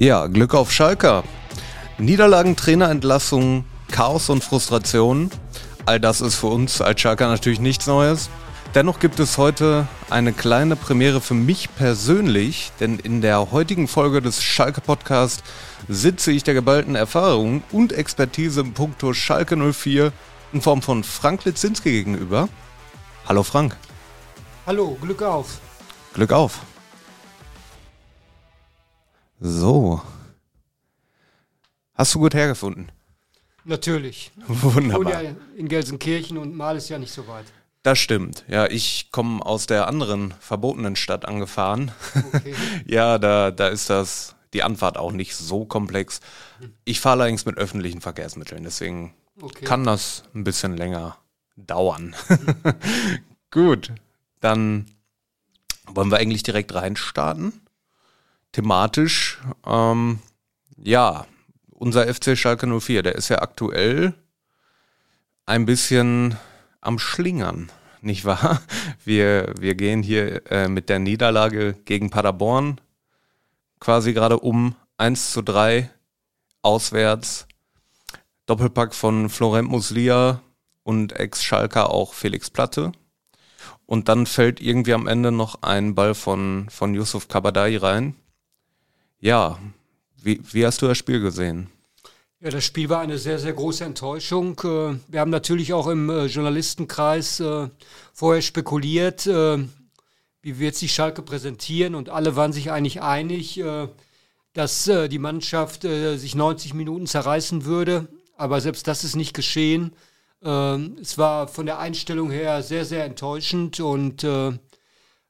[0.00, 1.24] Ja, Glück auf Schalker.
[1.98, 5.30] Niederlagen, Trainerentlassungen, Chaos und Frustration.
[5.84, 8.30] All das ist für uns als Schalker natürlich nichts Neues.
[8.74, 14.22] Dennoch gibt es heute eine kleine Premiere für mich persönlich, denn in der heutigen Folge
[14.22, 15.42] des Schalke Podcast
[15.86, 20.14] sitze ich der geballten Erfahrung und Expertise im Punkto Schalke 04
[20.54, 22.48] in Form von Frank Litzinski gegenüber.
[23.28, 23.76] Hallo Frank.
[24.66, 25.58] Hallo, Glück auf.
[26.14, 26.60] Glück auf.
[29.40, 30.02] So.
[31.94, 32.92] Hast du gut hergefunden?
[33.64, 34.30] Natürlich.
[34.46, 35.22] Wunderbar.
[35.22, 37.46] ja in Gelsenkirchen und Mal ist ja nicht so weit.
[37.82, 38.44] Das stimmt.
[38.48, 41.90] Ja, ich komme aus der anderen verbotenen Stadt angefahren.
[42.34, 42.54] Okay.
[42.86, 46.20] ja, da, da ist das, die Anfahrt auch nicht so komplex.
[46.84, 49.64] Ich fahre allerdings mit öffentlichen Verkehrsmitteln, deswegen okay.
[49.64, 51.16] kann das ein bisschen länger
[51.56, 52.14] dauern.
[53.50, 53.92] Gut,
[54.40, 54.84] dann
[55.86, 57.62] wollen wir eigentlich direkt reinstarten
[58.52, 60.20] thematisch, ähm,
[60.76, 61.26] ja,
[61.70, 64.14] unser FC Schalke 04, der ist ja aktuell
[65.46, 66.36] ein bisschen
[66.80, 67.70] am Schlingern,
[68.00, 68.60] nicht wahr?
[69.04, 72.80] Wir, wir gehen hier äh, mit der Niederlage gegen Paderborn
[73.80, 75.90] quasi gerade um 1 zu 3
[76.62, 77.48] auswärts.
[78.46, 80.42] Doppelpack von Florent Muslia
[80.82, 82.92] und Ex-Schalker auch Felix Platte.
[83.86, 88.14] Und dann fällt irgendwie am Ende noch ein Ball von, von Yusuf Kabadai rein.
[89.20, 89.58] Ja,
[90.22, 91.68] wie, wie hast du das Spiel gesehen?
[92.40, 94.58] Ja, das Spiel war eine sehr, sehr große Enttäuschung.
[94.64, 97.68] Äh, wir haben natürlich auch im äh, Journalistenkreis äh,
[98.14, 103.62] vorher spekuliert, wie wird sich Schalke präsentieren und alle waren sich eigentlich einig,
[104.52, 108.08] dass die Mannschaft sich 90 Minuten zerreißen würde.
[108.36, 109.92] Aber selbst das ist nicht geschehen.
[110.40, 114.24] Es war von der Einstellung her sehr, sehr enttäuschend und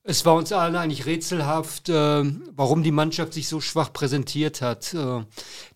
[0.02, 2.24] es war uns allen eigentlich rätselhaft, äh,
[2.56, 4.94] warum die Mannschaft sich so schwach präsentiert hat.
[4.94, 5.24] Äh,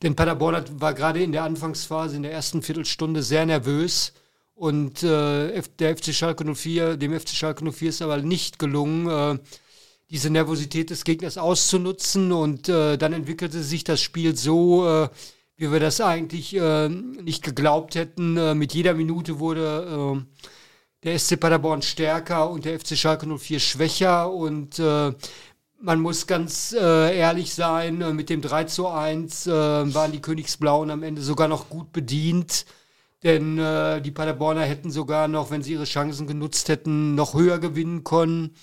[0.03, 4.13] denn Paderborn war gerade in der Anfangsphase, in der ersten Viertelstunde sehr nervös.
[4.55, 9.39] Und äh, der FC Schalke 04, dem FC Schalke 04 ist aber nicht gelungen, äh,
[10.11, 12.33] diese Nervosität des Gegners auszunutzen.
[12.33, 15.09] Und äh, dann entwickelte sich das Spiel so, äh,
[15.57, 16.53] wie wir das eigentlich
[17.23, 18.59] nicht geglaubt hätten.
[18.59, 20.27] mit jeder Minute wurde
[21.05, 25.13] der SC Paderborn stärker und der FC Schalke 04 schwächer und äh,
[25.81, 30.23] man muss ganz äh, ehrlich sein, äh, mit dem 3 zu 1 äh, waren die
[30.23, 32.65] Königsblauen am Ende sogar noch gut bedient.
[33.23, 37.59] Denn äh, die Paderborner hätten sogar noch, wenn sie ihre Chancen genutzt hätten, noch höher
[37.59, 38.55] gewinnen können.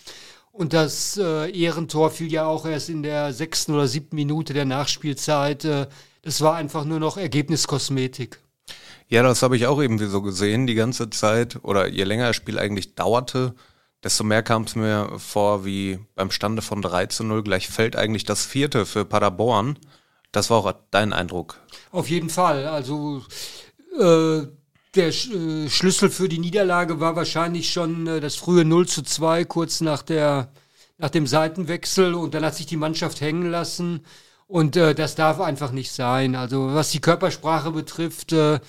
[0.52, 4.66] Und das äh, Ehrentor fiel ja auch erst in der sechsten oder siebten Minute der
[4.66, 5.64] Nachspielzeit.
[5.64, 8.40] das war einfach nur noch Ergebniskosmetik.
[9.12, 11.60] Ja, das habe ich auch irgendwie so gesehen, die ganze Zeit.
[11.64, 13.54] Oder je länger das Spiel eigentlich dauerte,
[14.02, 17.98] desto mehr kam es mir vor, wie beim Stande von 3 zu 0 gleich fällt
[17.98, 19.78] eigentlich das vierte für Paderborn.
[20.32, 21.60] Das war auch dein Eindruck.
[21.92, 22.66] Auf jeden Fall.
[22.68, 23.22] Also
[24.00, 24.48] äh,
[24.96, 29.02] der Sch äh, Schlüssel für die Niederlage war wahrscheinlich schon äh, das frühe 0 zu
[29.02, 30.54] 2, kurz nach, der,
[30.98, 32.14] nach dem Seitenwechsel.
[32.14, 34.06] Und dann hat sich die Mannschaft hängen lassen.
[34.52, 36.36] Und äh, das darf einfach nicht sein.
[36.36, 38.60] Also was die Körpersprache betrifft, äh,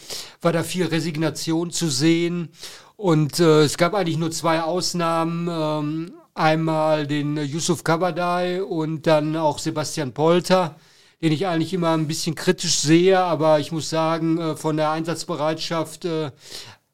[0.40, 2.50] war da viel Resignation zu sehen.
[2.94, 5.48] Und äh, es gab eigentlich nur zwei Ausnahmen.
[5.50, 10.76] Ähm, einmal den Yusuf Kabadai und dann auch Sebastian Polter,
[11.20, 13.18] den ich eigentlich immer ein bisschen kritisch sehe.
[13.18, 16.30] Aber ich muss sagen, äh, von der Einsatzbereitschaft äh,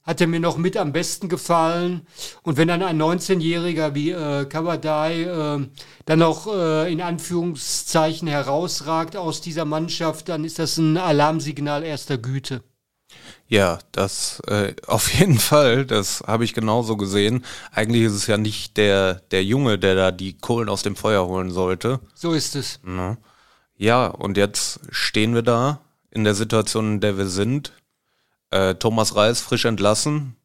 [0.09, 2.07] hat er mir noch mit am besten gefallen.
[2.43, 5.69] Und wenn dann ein 19-Jähriger wie äh, Kabadai äh,
[6.07, 12.17] dann noch äh, in Anführungszeichen herausragt aus dieser Mannschaft, dann ist das ein Alarmsignal erster
[12.17, 12.63] Güte.
[13.49, 17.45] Ja, das äh, auf jeden Fall, das habe ich genauso gesehen.
[17.71, 21.27] Eigentlich ist es ja nicht der, der Junge, der da die Kohlen aus dem Feuer
[21.27, 22.01] holen sollte.
[22.15, 22.81] So ist es.
[23.77, 25.81] Ja, und jetzt stehen wir da
[26.11, 27.73] in der Situation, in der wir sind.
[28.51, 30.37] Äh, Thomas Reis frisch entlassen.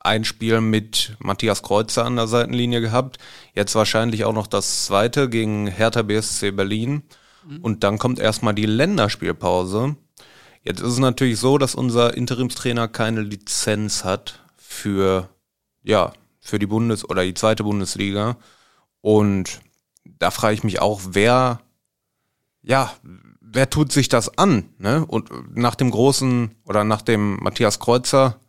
[0.00, 3.18] Ein Spiel mit Matthias Kreuzer an der Seitenlinie gehabt.
[3.54, 7.04] Jetzt wahrscheinlich auch noch das zweite gegen Hertha BSC Berlin.
[7.46, 7.60] Mhm.
[7.60, 9.96] Und dann kommt erstmal die Länderspielpause.
[10.62, 15.28] Jetzt ist es natürlich so, dass unser Interimstrainer keine Lizenz hat für,
[15.82, 18.36] ja, für die Bundes- oder die zweite Bundesliga.
[19.00, 19.60] Und
[20.04, 21.60] da frage ich mich auch, wer,
[22.62, 22.92] ja,
[23.54, 24.68] wer tut sich das an?
[24.78, 25.04] Ne?
[25.06, 28.40] Und nach dem großen oder nach dem Matthias Kreuzer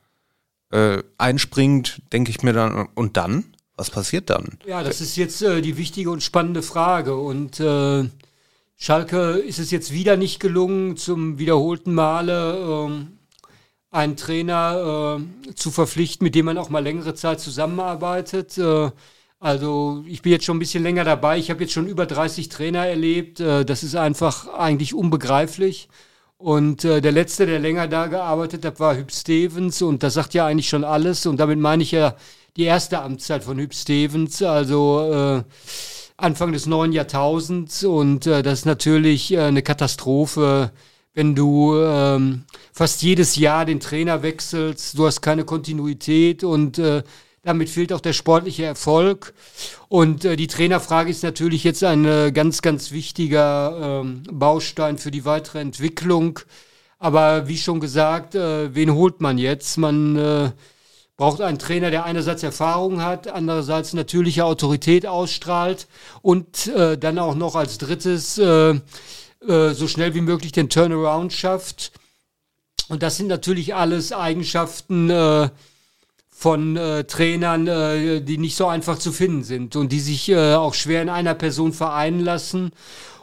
[0.71, 3.45] äh, einspringt, denke ich mir dann, und dann?
[3.77, 4.57] Was passiert dann?
[4.65, 7.15] Ja, das ist jetzt äh, die wichtige und spannende Frage.
[7.15, 8.05] Und äh,
[8.77, 13.05] Schalke ist es jetzt wieder nicht gelungen, zum wiederholten Male äh,
[13.91, 18.57] einen Trainer äh, zu verpflichten, mit dem man auch mal längere Zeit zusammenarbeitet.
[19.45, 21.37] Also ich bin jetzt schon ein bisschen länger dabei.
[21.37, 23.39] Ich habe jetzt schon über 30 Trainer erlebt.
[23.39, 25.87] Äh, das ist einfach eigentlich unbegreiflich.
[26.39, 29.83] Und äh, der letzte, der länger da gearbeitet hat, war Hüb Stevens.
[29.83, 31.27] Und das sagt ja eigentlich schon alles.
[31.27, 32.15] Und damit meine ich ja
[32.57, 35.43] die erste Amtszeit von Hüb Stevens, also äh,
[36.17, 37.83] Anfang des neuen Jahrtausends.
[37.83, 40.71] Und äh, das ist natürlich äh, eine Katastrophe,
[41.13, 44.97] wenn du ähm, fast jedes Jahr den Trainer wechselst.
[44.97, 47.03] Du hast keine Kontinuität und äh,
[47.45, 49.33] damit fehlt auch der sportliche Erfolg.
[49.87, 55.11] Und äh, die Trainerfrage ist natürlich jetzt ein äh, ganz, ganz wichtiger ähm, Baustein für
[55.11, 56.39] die weitere Entwicklung.
[56.97, 59.77] Aber wie schon gesagt, äh, wen holt man jetzt?
[59.77, 60.51] Man äh,
[61.17, 65.87] braucht einen Trainer, der einerseits Erfahrung hat, andererseits natürliche Autorität ausstrahlt
[66.21, 71.31] und äh, dann auch noch als drittes äh, äh, so schnell wie möglich den Turnaround
[71.31, 71.91] schafft.
[72.87, 75.49] Und das sind natürlich alles Eigenschaften, äh,
[76.37, 80.55] von äh, Trainern, äh, die nicht so einfach zu finden sind und die sich äh,
[80.55, 82.71] auch schwer in einer Person vereinen lassen.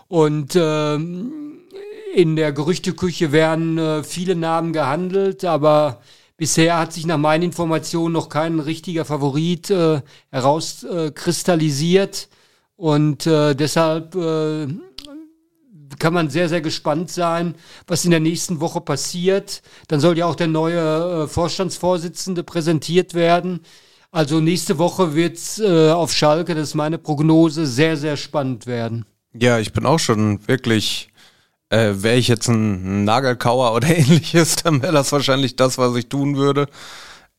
[0.09, 6.01] Und äh, in der Gerüchteküche werden äh, viele Namen gehandelt, aber
[6.39, 10.01] bisher hat sich nach meinen Informationen noch kein richtiger Favorit äh,
[10.31, 12.31] herauskristallisiert.
[12.77, 14.69] Und äh, deshalb äh,
[15.99, 17.55] kann man sehr, sehr gespannt sein,
[17.87, 19.63] was in der nächsten Woche passiert.
[19.89, 23.61] Dann soll ja auch der neue äh, Vorstandsvorsitzende präsentiert werden.
[24.11, 28.67] Also nächste Woche wird es äh, auf Schalke, das ist meine Prognose, sehr, sehr spannend
[28.67, 29.07] werden.
[29.33, 31.09] Ja, ich bin auch schon wirklich,
[31.71, 36.09] äh, wäre ich jetzt ein Nagelkauer oder ähnliches, dann wäre das wahrscheinlich das, was ich
[36.09, 36.67] tun würde.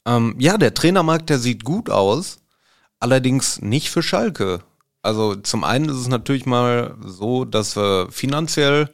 [0.06, 2.40] Ähm, ja, der Trainermarkt, der sieht gut aus,
[3.00, 4.62] allerdings nicht für Schalke.
[5.04, 8.90] Also zum einen ist es natürlich mal so, dass wir finanziell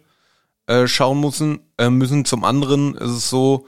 [0.66, 2.26] äh, schauen müssen, äh, müssen.
[2.26, 3.68] Zum anderen ist es so,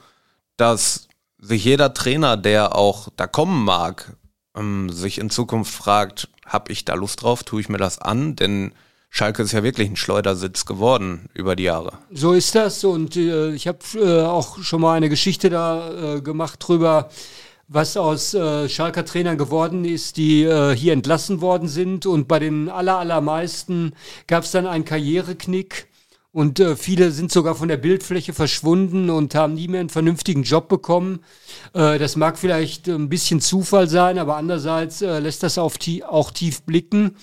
[0.57, 1.07] dass
[1.39, 4.17] sich jeder Trainer, der auch da kommen mag,
[4.55, 8.35] ähm, sich in Zukunft fragt, habe ich da Lust drauf, tue ich mir das an?
[8.35, 8.73] Denn
[9.09, 11.99] Schalke ist ja wirklich ein Schleudersitz geworden über die Jahre.
[12.11, 16.21] So ist das und äh, ich habe äh, auch schon mal eine Geschichte da äh,
[16.21, 17.09] gemacht drüber,
[17.73, 22.05] was aus äh, Schalker Trainern geworden ist, die äh, hier entlassen worden sind.
[22.05, 23.93] Und bei den aller, allermeisten
[24.27, 25.87] gab es dann einen Karriereknick.
[26.33, 30.43] Und äh, viele sind sogar von der Bildfläche verschwunden und haben nie mehr einen vernünftigen
[30.43, 31.19] Job bekommen.
[31.73, 36.05] Äh, das mag vielleicht ein bisschen Zufall sein, aber andererseits äh, lässt das auf tie
[36.05, 37.17] auch tief blicken.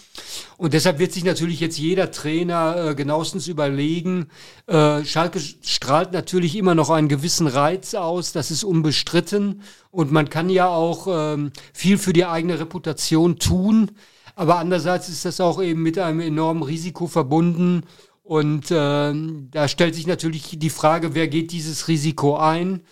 [0.58, 4.26] Und deshalb wird sich natürlich jetzt jeder Trainer äh, genauestens überlegen.
[4.66, 9.62] Äh, Schalke strahlt natürlich immer noch einen gewissen Reiz aus, das ist unbestritten.
[9.90, 13.90] Und man kann ja auch ähm, viel für die eigene Reputation tun.
[14.38, 17.82] Aber andererseits ist das auch eben mit einem enormen Risiko verbunden.
[18.28, 19.14] Und äh,
[19.52, 22.82] da stellt sich natürlich die Frage, wer geht dieses Risiko ein?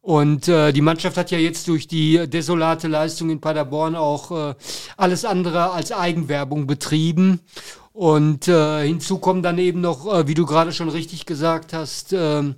[0.00, 4.54] Und äh, die Mannschaft hat ja jetzt durch die desolate Leistung in Paderborn auch äh,
[4.96, 7.40] alles andere als Eigenwerbung betrieben.
[7.92, 12.14] Und äh, hinzu kommen dann eben noch, äh, wie du gerade schon richtig gesagt hast,
[12.14, 12.54] äh,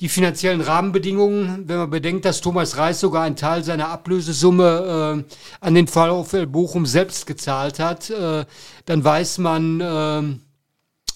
[0.00, 1.68] die finanziellen Rahmenbedingungen.
[1.68, 6.46] Wenn man bedenkt, dass Thomas Reis sogar einen Teil seiner Ablösesumme äh, an den VfL
[6.46, 8.46] Bochum selbst gezahlt hat, äh,
[8.86, 10.47] dann weiß man, äh,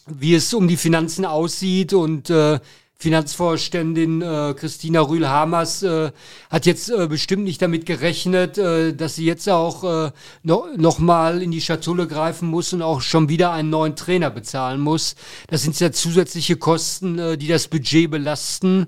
[0.06, 2.58] wie es um die Finanzen aussieht und äh,
[3.02, 6.12] Finanzvorständin äh, Christina Rühl-Hamers äh,
[6.50, 10.12] hat jetzt äh, bestimmt nicht damit gerechnet, äh, dass sie jetzt auch äh,
[10.44, 14.30] no, noch mal in die Schatulle greifen muss und auch schon wieder einen neuen Trainer
[14.30, 15.16] bezahlen muss.
[15.48, 18.86] Das sind ja zusätzliche Kosten, äh, die das Budget belasten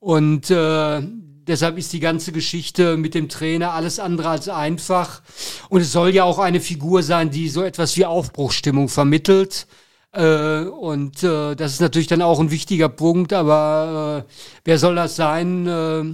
[0.00, 1.00] und äh,
[1.46, 5.22] deshalb ist die ganze Geschichte mit dem Trainer alles andere als einfach
[5.68, 9.68] und es soll ja auch eine Figur sein, die so etwas wie Aufbruchstimmung vermittelt.
[10.12, 14.32] Äh, und äh, das ist natürlich dann auch ein wichtiger Punkt, aber äh,
[14.64, 15.66] wer soll das sein?
[15.66, 16.04] Äh,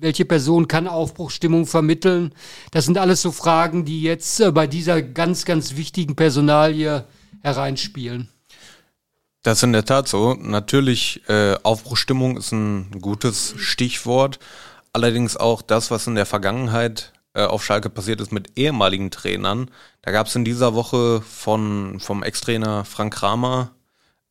[0.00, 2.34] welche Person kann Aufbruchstimmung vermitteln?
[2.70, 7.04] Das sind alles so Fragen, die jetzt äh, bei dieser ganz, ganz wichtigen Personalie
[7.42, 8.28] hereinspielen.
[9.42, 10.34] Das ist in der Tat so.
[10.34, 14.38] Natürlich, äh, Aufbruchstimmung ist ein gutes Stichwort.
[14.94, 19.70] Allerdings auch das, was in der Vergangenheit auf Schalke passiert ist mit ehemaligen Trainern.
[20.02, 23.70] Da gab es in dieser Woche von vom Ex-Trainer Frank Kramer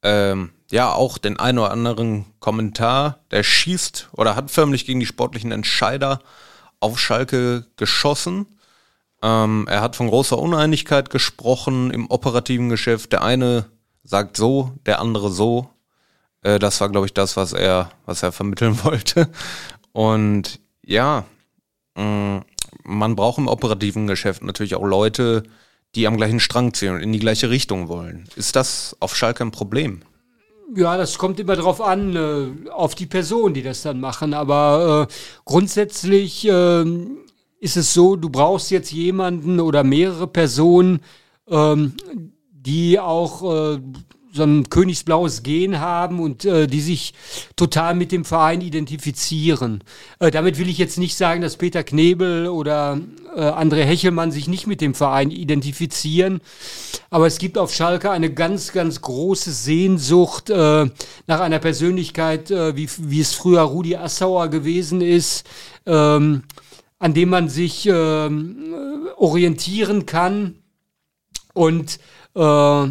[0.04, 3.20] ähm, ja auch den einen oder anderen Kommentar.
[3.32, 6.20] Der schießt oder hat förmlich gegen die sportlichen Entscheider
[6.80, 8.48] auf Schalke geschossen.
[9.22, 13.14] Ähm, er hat von großer Uneinigkeit gesprochen im operativen Geschäft.
[13.14, 13.66] Der eine
[14.04, 15.70] sagt so, der andere so.
[16.42, 19.30] Äh, das war, glaube ich, das, was er, was er vermitteln wollte.
[19.92, 21.26] Und ja,
[21.96, 22.46] mh, mm,
[22.84, 25.44] man braucht im operativen Geschäft natürlich auch Leute,
[25.96, 28.26] die am gleichen Strang ziehen und in die gleiche Richtung wollen.
[28.36, 30.02] Ist das auf Schalke ein Problem?
[30.74, 34.34] Ja, das kommt immer darauf an, äh, auf die Person, die das dann machen.
[34.34, 35.14] Aber äh,
[35.44, 36.86] grundsätzlich äh,
[37.60, 41.02] ist es so, du brauchst jetzt jemanden oder mehrere Personen,
[41.50, 41.94] ähm,
[42.52, 43.80] die auch äh,
[44.34, 47.14] so ein königsblaues Gen haben und äh, die sich
[47.56, 49.84] total mit dem Verein identifizieren.
[50.20, 53.00] Äh, damit will ich jetzt nicht sagen, dass Peter Knebel oder
[53.36, 56.42] äh, André Hechelmann sich nicht mit dem Verein identifizieren,
[57.10, 60.86] aber es gibt auf Schalke eine ganz, ganz große Sehnsucht äh,
[61.28, 65.46] nach einer Persönlichkeit, äh, wie, wie es früher Rudi Assauer gewesen ist,
[65.86, 66.44] ähm,
[67.00, 68.30] an dem man sich äh,
[69.18, 70.56] orientieren kann
[71.54, 72.00] und
[72.36, 72.88] äh,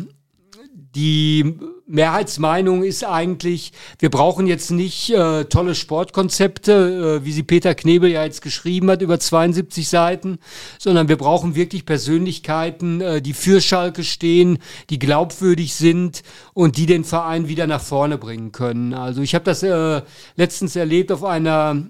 [0.94, 1.56] die
[1.86, 8.10] Mehrheitsmeinung ist eigentlich, wir brauchen jetzt nicht äh, tolle Sportkonzepte, äh, wie sie Peter Knebel
[8.10, 10.38] ja jetzt geschrieben hat, über 72 Seiten,
[10.78, 16.22] sondern wir brauchen wirklich Persönlichkeiten, äh, die für Schalke stehen, die glaubwürdig sind
[16.54, 18.92] und die den Verein wieder nach vorne bringen können.
[18.92, 20.02] Also ich habe das äh,
[20.36, 21.86] letztens erlebt auf einer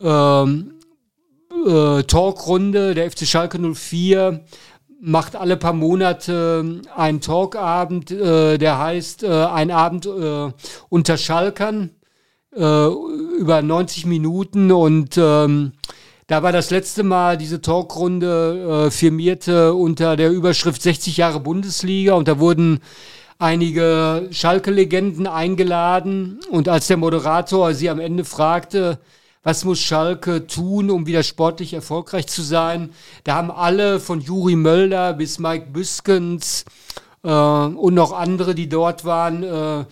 [0.00, 0.72] ähm,
[1.66, 4.44] äh, Talkrunde der FC Schalke 04
[5.06, 10.50] macht alle paar Monate einen Talkabend, äh, der heißt äh, ein Abend äh,
[10.88, 11.90] unter Schalkern
[12.52, 12.86] äh,
[13.38, 14.72] über 90 Minuten.
[14.72, 15.72] Und ähm,
[16.26, 22.14] da war das letzte Mal diese Talkrunde äh, firmierte unter der Überschrift 60 Jahre Bundesliga.
[22.14, 22.80] Und da wurden
[23.38, 26.40] einige Schalke-Legenden eingeladen.
[26.50, 28.98] Und als der Moderator sie am Ende fragte,
[29.46, 32.90] was muss Schalke tun, um wieder sportlich erfolgreich zu sein.
[33.22, 36.64] Da haben alle von Juri Mölder bis Mike Büskens
[37.22, 39.84] äh, und noch andere, die dort waren, äh,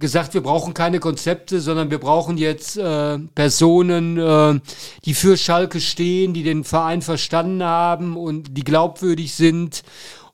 [0.00, 4.58] gesagt, wir brauchen keine Konzepte, sondern wir brauchen jetzt äh, Personen, äh,
[5.04, 9.84] die für Schalke stehen, die den Verein verstanden haben und die glaubwürdig sind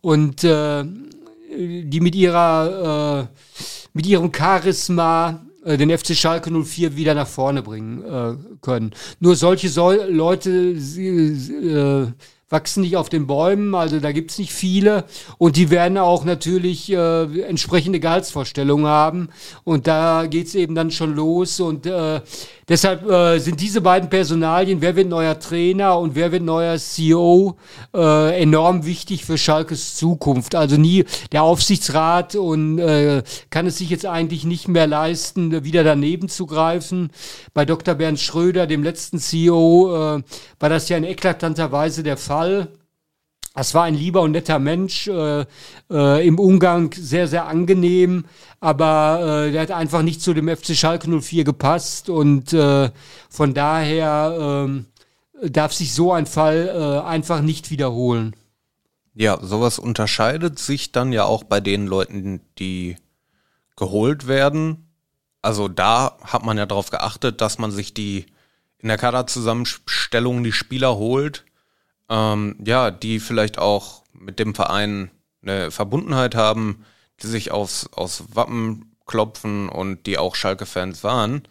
[0.01, 0.85] und äh,
[1.55, 3.37] die mit ihrer äh,
[3.93, 8.93] mit ihrem Charisma den FC Schalke 04 wieder nach vorne bringen äh, können.
[9.21, 12.07] Nur solche so Leute äh,
[12.55, 15.05] wachsen nicht auf den Bäumen, also da gibt's nicht viele.
[15.39, 19.29] Und die werden auch natürlich äh, entsprechende Gehaltsvorstellungen haben.
[19.65, 21.59] Und da geht's eben dann schon los.
[21.61, 22.21] Und äh,
[22.69, 27.57] deshalb äh, sind diese beiden Personalien, wer wird neuer Trainer und wer wird neuer CEO,
[27.95, 30.55] äh, enorm wichtig für Schalkes Zukunft.
[30.55, 35.85] Also nie der Aufsichtsrat und äh, kann es sich jetzt eigentlich nicht mehr leisten, wieder
[35.85, 37.11] daneben zu greifen.
[37.53, 37.95] Bei Dr.
[37.95, 40.23] Bernd Schröder, dem letzten CEO, äh,
[40.59, 42.69] war das ja in eklatanter Weise der Fall.
[43.57, 45.47] Es war ein lieber und netter Mensch, äh,
[45.89, 48.25] äh, im Umgang sehr, sehr angenehm,
[48.59, 52.91] aber äh, der hat einfach nicht zu dem FC Schalke 04 gepasst und äh,
[53.31, 54.67] von daher
[55.41, 58.35] äh, darf sich so ein Fall äh, einfach nicht wiederholen.
[59.15, 62.97] Ja, sowas unterscheidet sich dann ja auch bei den Leuten, die
[63.77, 64.89] geholt werden.
[65.43, 68.27] Also da hat man ja darauf geachtet, dass man sich die
[68.79, 71.45] in der Kaderzusammenstellung die Spieler holt,
[72.09, 75.11] ähm, ja, die vielleicht auch mit dem Verein
[75.43, 76.85] eine Verbundenheit haben,
[77.23, 81.43] die sich aufs, aufs Wappen klopfen und die auch Schalke-Fans waren.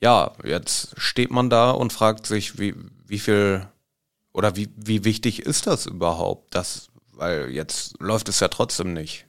[0.00, 2.74] Ja, jetzt steht man da und fragt sich, wie,
[3.06, 3.66] wie viel
[4.32, 6.54] oder wie, wie wichtig ist das überhaupt?
[6.54, 9.26] Das, weil jetzt läuft es ja trotzdem nicht.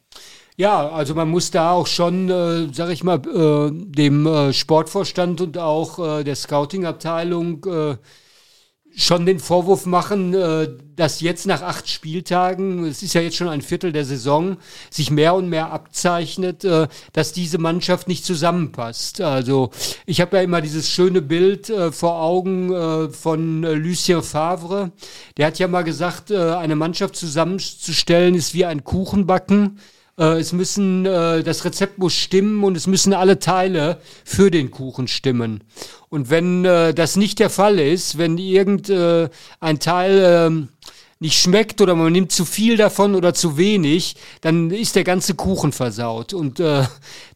[0.57, 5.41] Ja, also man muss da auch schon, äh, sag ich mal, äh, dem äh, Sportvorstand
[5.41, 7.97] und auch äh, der Scouting-Abteilung äh,
[8.95, 13.49] schon den Vorwurf machen, äh, dass jetzt nach acht Spieltagen, es ist ja jetzt schon
[13.49, 14.57] ein Viertel der Saison,
[14.89, 19.19] sich mehr und mehr abzeichnet, äh, dass diese Mannschaft nicht zusammenpasst.
[19.19, 19.71] Also
[20.05, 22.55] ich habe ja immer dieses schöne Bild äh, vor Augen
[23.11, 24.91] von Lucien Favre.
[25.37, 29.79] Der hat ja mal gesagt, eine Mannschaft zusammenzustellen ist wie ein Kuchenbacken.
[30.17, 34.71] Äh, es müssen, äh, das Rezept muss stimmen und es müssen alle Teile für den
[34.71, 35.63] Kuchen stimmen.
[36.09, 39.29] Und wenn äh, das nicht der Fall ist, wenn irgendein
[39.61, 40.19] äh, Teil
[40.51, 40.67] äh,
[41.19, 45.33] nicht schmeckt oder man nimmt zu viel davon oder zu wenig, dann ist der ganze
[45.33, 46.33] Kuchen versaut.
[46.33, 46.83] Und äh,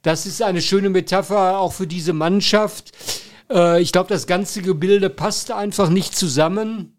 [0.01, 2.91] das ist eine schöne Metapher auch für diese Mannschaft.
[3.49, 6.98] Äh, ich glaube, das ganze Gebilde passt einfach nicht zusammen.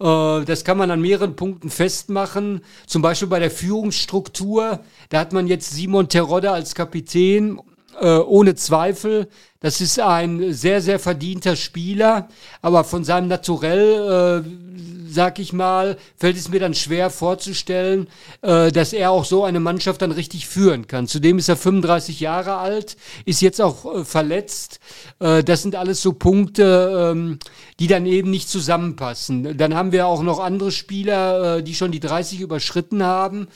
[0.00, 2.62] Äh, das kann man an mehreren Punkten festmachen.
[2.86, 4.80] Zum Beispiel bei der Führungsstruktur.
[5.08, 7.60] Da hat man jetzt Simon Terodde als Kapitän
[8.00, 9.28] äh, ohne Zweifel.
[9.60, 12.28] Das ist ein sehr, sehr verdienter Spieler,
[12.60, 18.08] aber von seinem Naturell, äh, sag ich mal, fällt es mir dann schwer vorzustellen,
[18.42, 21.06] äh, dass er auch so eine Mannschaft dann richtig führen kann.
[21.06, 24.80] Zudem ist er 35 Jahre alt, ist jetzt auch äh, verletzt.
[25.20, 27.38] Äh, das sind alles so Punkte, ähm,
[27.80, 29.56] die dann eben nicht zusammenpassen.
[29.56, 33.48] Dann haben wir auch noch andere Spieler, äh, die schon die 30 überschritten haben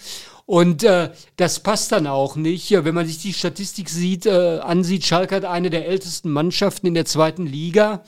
[0.49, 2.71] Und äh, das passt dann auch nicht.
[2.71, 6.95] Wenn man sich die Statistik sieht, äh, ansieht, Schalke hat eine der ältesten Mannschaften in
[6.95, 8.02] der zweiten Liga.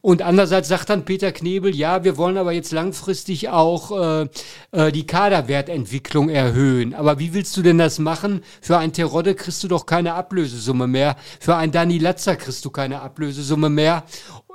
[0.00, 4.28] Und andererseits sagt dann Peter Knebel, ja, wir wollen aber jetzt langfristig auch äh,
[4.72, 6.92] äh, die Kaderwertentwicklung erhöhen.
[6.92, 8.42] Aber wie willst du denn das machen?
[8.60, 11.14] Für ein Terodde kriegst du doch keine Ablösesumme mehr.
[11.38, 14.02] Für ein Dani Latzer kriegst du keine Ablösesumme mehr.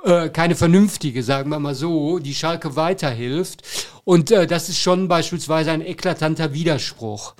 [0.04, 3.62] Äh, keine vernünftige, sagen wir mal so, die Schalke weiterhilft.
[4.04, 7.34] Und äh, das ist schon beispielsweise ein eklatanter Widerspruch.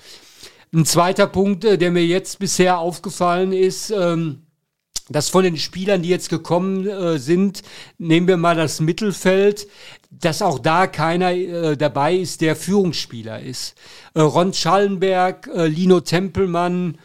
[0.73, 4.43] Ein zweiter Punkt, äh, der mir jetzt bisher aufgefallen ist, ähm,
[5.09, 7.63] dass von den Spielern, die jetzt gekommen äh, sind,
[7.97, 9.67] nehmen wir mal das Mittelfeld,
[10.09, 13.75] dass auch da keiner äh, dabei ist, der Führungsspieler ist.
[14.13, 16.97] Äh, Ron Schallenberg, äh, Lino Tempelmann,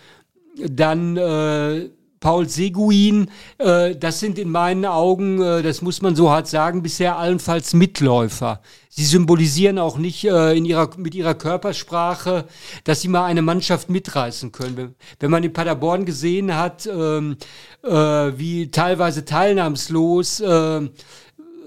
[0.56, 1.88] dann äh,
[2.20, 6.82] Paul Seguin, äh, das sind in meinen Augen, äh, das muss man so hart sagen,
[6.82, 8.60] bisher allenfalls Mitläufer.
[8.88, 12.46] Sie symbolisieren auch nicht äh, in ihrer, mit ihrer Körpersprache,
[12.84, 14.76] dass sie mal eine Mannschaft mitreißen können.
[14.76, 17.36] Wenn, wenn man in Paderborn gesehen hat, ähm,
[17.84, 20.88] äh, wie teilweise teilnahmslos äh,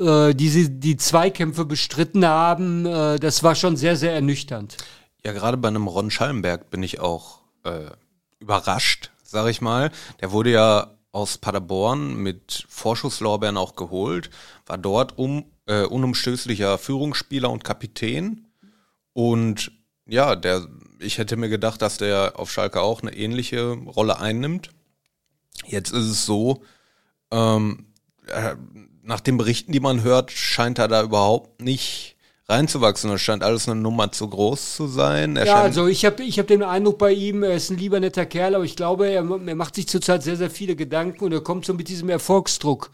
[0.01, 4.77] äh, diese, die Zweikämpfe bestritten haben, äh, das war schon sehr, sehr ernüchternd.
[5.23, 7.91] Ja, gerade bei einem Ron Schallenberg bin ich auch äh,
[8.39, 9.91] überrascht, sag ich mal.
[10.19, 14.29] Der wurde ja aus Paderborn mit Vorschusslorbeeren auch geholt,
[14.65, 18.47] war dort um, äh, unumstößlicher Führungsspieler und Kapitän.
[19.13, 19.71] Und
[20.05, 20.67] ja, der,
[20.99, 24.69] ich hätte mir gedacht, dass der auf Schalke auch eine ähnliche Rolle einnimmt.
[25.65, 26.63] Jetzt ist es so,
[27.31, 27.87] ähm,
[28.27, 28.55] äh,
[29.03, 32.15] nach den Berichten, die man hört, scheint er da überhaupt nicht
[32.51, 33.09] reinzuwachsen.
[33.09, 35.35] Das scheint alles eine Nummer zu groß zu sein.
[35.35, 37.99] Er ja, also ich habe ich hab den Eindruck bei ihm, er ist ein lieber
[37.99, 41.31] netter Kerl, aber ich glaube, er, er macht sich zurzeit sehr, sehr viele Gedanken und
[41.31, 42.91] er kommt so mit diesem Erfolgsdruck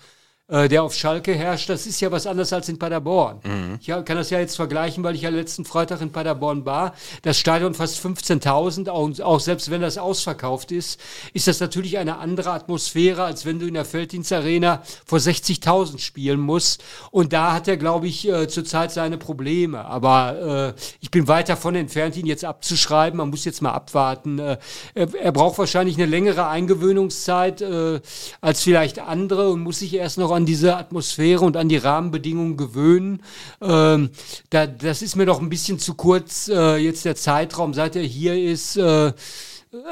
[0.50, 3.39] äh, der auf Schalke herrscht, das ist ja was anderes als in Paderborn.
[3.44, 3.80] Mhm.
[3.82, 6.94] Ich kann das ja jetzt vergleichen, weil ich ja letzten Freitag in Paderborn war.
[7.22, 11.01] Das Stadion fast 15.000, auch, auch selbst wenn das ausverkauft ist,
[11.34, 16.39] ist das natürlich eine andere Atmosphäre, als wenn du in der Felddienstarena vor 60.000 spielen
[16.39, 16.82] musst.
[17.12, 19.84] Und da hat er, glaube ich, äh, zurzeit seine Probleme.
[19.84, 23.17] Aber äh, ich bin weit davon entfernt, ihn jetzt abzuschreiben.
[23.17, 24.39] Man muss jetzt mal abwarten.
[24.39, 24.58] Äh,
[24.93, 28.00] er, er, braucht wahrscheinlich eine längere Eingewöhnungszeit äh,
[28.39, 32.58] als vielleicht andere und muss sich erst noch an diese Atmosphäre und an die Rahmenbedingungen
[32.58, 33.23] gewöhnen.
[33.60, 34.12] Ähm,
[34.52, 38.04] da, das ist mir doch ein bisschen zu kurz, äh, jetzt der Zeitraum, seit er
[38.04, 38.78] hier ist.
[38.78, 39.13] Äh,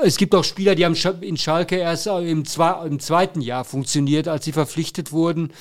[0.03, 4.27] es gibt auch Spieler, die haben in Schalke erst im, zwei, im, zweiten Jahr funktioniert,
[4.27, 5.51] als sie verpflichtet wurden.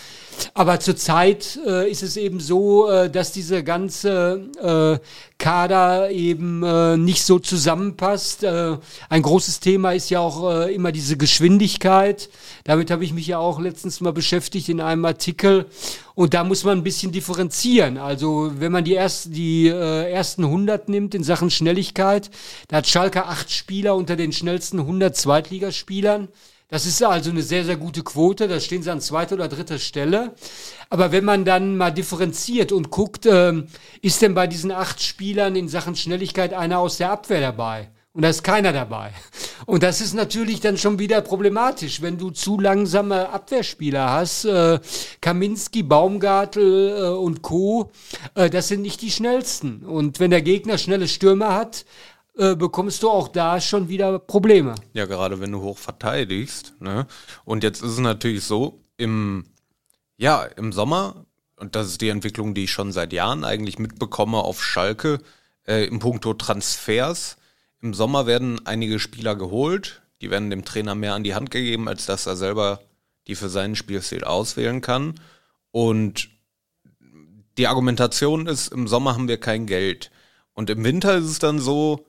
[0.55, 5.05] Aber zurzeit äh, ist es eben so, äh, dass diese ganze äh,
[5.39, 8.45] Kader eben äh, nicht so zusammenpasst.
[8.45, 12.31] Äh, ein großes Thema ist ja auch äh, immer diese Geschwindigkeit.
[12.63, 15.67] Damit habe ich mich ja auch letztens mal beschäftigt in einem Artikel.
[16.15, 17.99] Und da muss man ein bisschen differenzieren.
[17.99, 22.31] Also wenn man die, erst, die äh, ersten 100 nimmt in Sachen Schnelligkeit,
[22.69, 26.29] da hat Schalke acht Spieler unter den schnellsten 100 Zweitligaspielern.
[26.69, 28.49] Das ist also eine sehr, sehr gute Quote.
[28.49, 30.35] Da stehen sie an zweiter oder dritter Stelle.
[30.89, 33.53] Aber wenn man dann mal differenziert und guckt, äh,
[34.01, 37.91] ist denn bei diesen acht Spielern in Sachen Schnelligkeit einer aus der Abwehr dabei?
[38.15, 39.13] Und da ist keiner dabei.
[39.67, 44.45] Und das ist natürlich dann schon wieder problematisch, wenn du zu langsame Abwehrspieler hast.
[44.45, 44.79] Äh,
[45.21, 47.91] Kaminski, Baumgartel äh, und Co.,
[48.37, 49.85] äh, das sind nicht die schnellsten.
[49.85, 51.85] Und wenn der Gegner schnelle Stürmer hat,
[52.37, 54.77] äh, bekommst du auch da schon wieder Probleme.
[54.93, 56.75] Ja, gerade wenn du hoch verteidigst.
[56.79, 57.09] Ne?
[57.45, 59.45] Und jetzt ist es natürlich so, im,
[60.17, 64.39] ja, im Sommer, und das ist die Entwicklung, die ich schon seit Jahren eigentlich mitbekomme
[64.39, 65.19] auf Schalke,
[65.67, 67.39] äh, im Punkto Transfers,
[67.85, 71.87] im Sommer werden einige Spieler geholt, die werden dem Trainer mehr an die Hand gegeben,
[71.87, 72.81] als dass er selber
[73.27, 75.21] die für seinen Spielstil auswählen kann.
[75.71, 76.31] Und
[77.59, 80.11] die Argumentation ist, im Sommer haben wir kein Geld.
[80.55, 82.07] Und im Winter ist es dann so,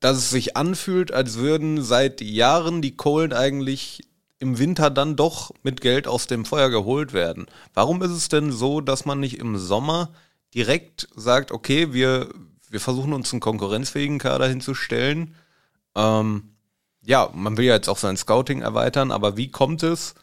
[0.00, 4.02] dass es sich anfühlt, als würden seit Jahren die Kohlen eigentlich
[4.38, 7.46] im Winter dann doch mit Geld aus dem Feuer geholt werden.
[7.72, 10.12] Warum ist es denn so, dass man nicht im Sommer
[10.54, 12.28] direkt sagt, okay, wir,
[12.70, 15.34] wir versuchen uns einen konkurrenzfähigen Kader hinzustellen.
[15.94, 16.54] Ähm,
[17.02, 20.14] ja, man will ja jetzt auch sein Scouting erweitern, aber wie kommt es,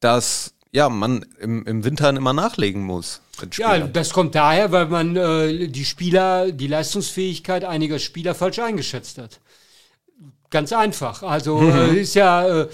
[0.00, 3.20] dass ja, man im, im Winter immer nachlegen muss?
[3.56, 9.18] Ja, das kommt daher, weil man äh, die Spieler, die Leistungsfähigkeit einiger Spieler falsch eingeschätzt
[9.18, 9.40] hat.
[10.50, 11.22] Ganz einfach.
[11.22, 11.70] Also mhm.
[11.70, 12.68] äh, ist ja, äh,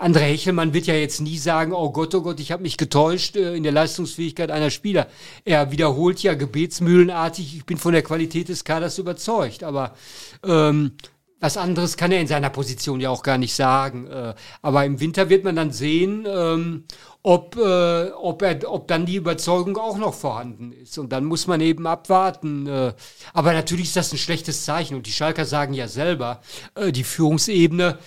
[0.00, 3.34] André Hechelmann wird ja jetzt nie sagen, oh Gott, oh Gott, ich habe mich getäuscht
[3.34, 5.08] äh, in der Leistungsfähigkeit einer Spieler.
[5.44, 9.64] Er wiederholt ja gebetsmühlenartig, ich bin von der Qualität des Kaders überzeugt.
[9.64, 9.96] Aber
[10.44, 10.92] ähm,
[11.40, 14.06] was anderes kann er in seiner Position ja auch gar nicht sagen.
[14.06, 16.84] Äh, aber im Winter wird man dann sehen, ähm,
[17.22, 20.98] ob, äh, ob, er, ob dann die Überzeugung auch noch vorhanden ist.
[20.98, 22.66] Und dann muss man eben abwarten.
[22.66, 22.92] Äh,
[23.32, 24.96] aber natürlich ist das ein schlechtes Zeichen.
[24.96, 26.42] Und die Schalker sagen ja selber,
[26.90, 27.98] die Führungsebene,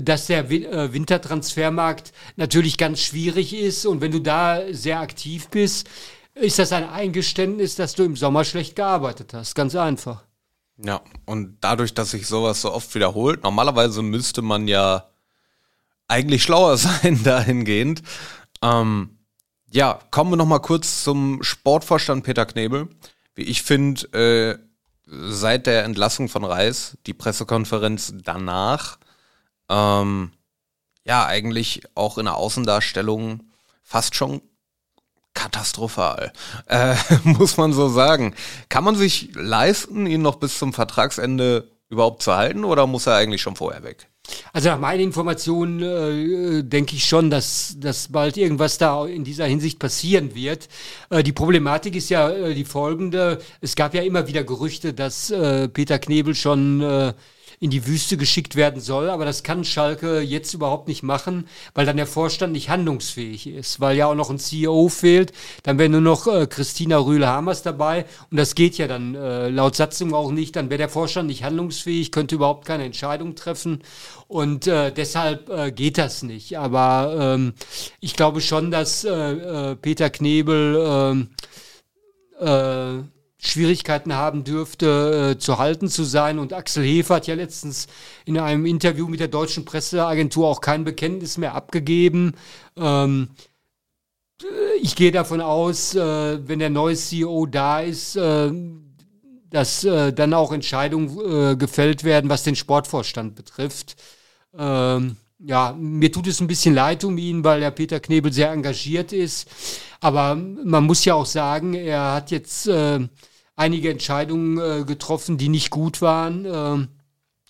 [0.00, 3.86] dass der Wintertransfermarkt natürlich ganz schwierig ist.
[3.86, 5.88] Und wenn du da sehr aktiv bist,
[6.34, 9.54] ist das ein Eingeständnis, dass du im Sommer schlecht gearbeitet hast.
[9.54, 10.24] Ganz einfach.
[10.78, 15.08] Ja, und dadurch, dass sich sowas so oft wiederholt, normalerweise müsste man ja
[16.08, 18.02] eigentlich schlauer sein dahingehend.
[18.62, 19.18] Ähm,
[19.70, 22.88] ja, kommen wir nochmal kurz zum Sportvorstand Peter Knebel.
[23.34, 24.58] Wie ich finde, äh,
[25.06, 28.98] seit der Entlassung von Reis, die Pressekonferenz danach,
[29.68, 30.32] ähm,
[31.04, 33.50] ja, eigentlich auch in der Außendarstellung
[33.82, 34.42] fast schon
[35.34, 36.32] katastrophal,
[36.66, 38.34] äh, muss man so sagen.
[38.68, 43.16] Kann man sich leisten, ihn noch bis zum Vertragsende überhaupt zu halten oder muss er
[43.16, 44.08] eigentlich schon vorher weg?
[44.52, 49.46] Also nach meinen Informationen äh, denke ich schon, dass, dass bald irgendwas da in dieser
[49.46, 50.68] Hinsicht passieren wird.
[51.10, 53.40] Äh, die Problematik ist ja äh, die folgende.
[53.60, 57.14] Es gab ja immer wieder Gerüchte, dass äh, Peter Knebel schon äh,
[57.62, 59.08] in die Wüste geschickt werden soll.
[59.08, 63.78] Aber das kann Schalke jetzt überhaupt nicht machen, weil dann der Vorstand nicht handlungsfähig ist,
[63.78, 65.32] weil ja auch noch ein CEO fehlt.
[65.62, 69.76] Dann wäre nur noch äh, Christina Rühle-Hamers dabei und das geht ja dann äh, laut
[69.76, 70.56] Satzung auch nicht.
[70.56, 73.82] Dann wäre der Vorstand nicht handlungsfähig, könnte überhaupt keine Entscheidung treffen
[74.26, 76.58] und äh, deshalb äh, geht das nicht.
[76.58, 77.54] Aber ähm,
[78.00, 81.28] ich glaube schon, dass äh, äh, Peter Knebel
[82.40, 83.04] äh, äh,
[83.44, 86.38] Schwierigkeiten haben dürfte, äh, zu halten zu sein.
[86.38, 87.88] Und Axel Hefer hat ja letztens
[88.24, 92.34] in einem Interview mit der deutschen Presseagentur auch kein Bekenntnis mehr abgegeben.
[92.76, 93.30] Ähm,
[94.80, 98.52] ich gehe davon aus, äh, wenn der neue CEO da ist, äh,
[99.50, 103.96] dass äh, dann auch Entscheidungen äh, gefällt werden, was den Sportvorstand betrifft.
[104.56, 108.52] Ähm, ja, mir tut es ein bisschen leid um ihn, weil der Peter Knebel sehr
[108.52, 109.48] engagiert ist.
[110.00, 113.00] Aber man muss ja auch sagen, er hat jetzt äh,
[113.56, 116.44] einige Entscheidungen äh, getroffen, die nicht gut waren.
[116.44, 116.86] Äh,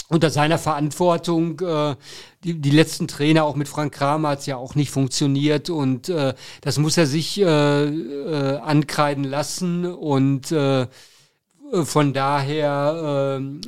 [0.08, 1.96] unter seiner Verantwortung, äh,
[2.44, 6.08] die, die letzten Trainer, auch mit Frank Kramer, hat es ja auch nicht funktioniert und
[6.08, 10.86] äh, das muss er sich äh, äh, ankreiden lassen und äh,
[11.84, 13.60] von daher äh,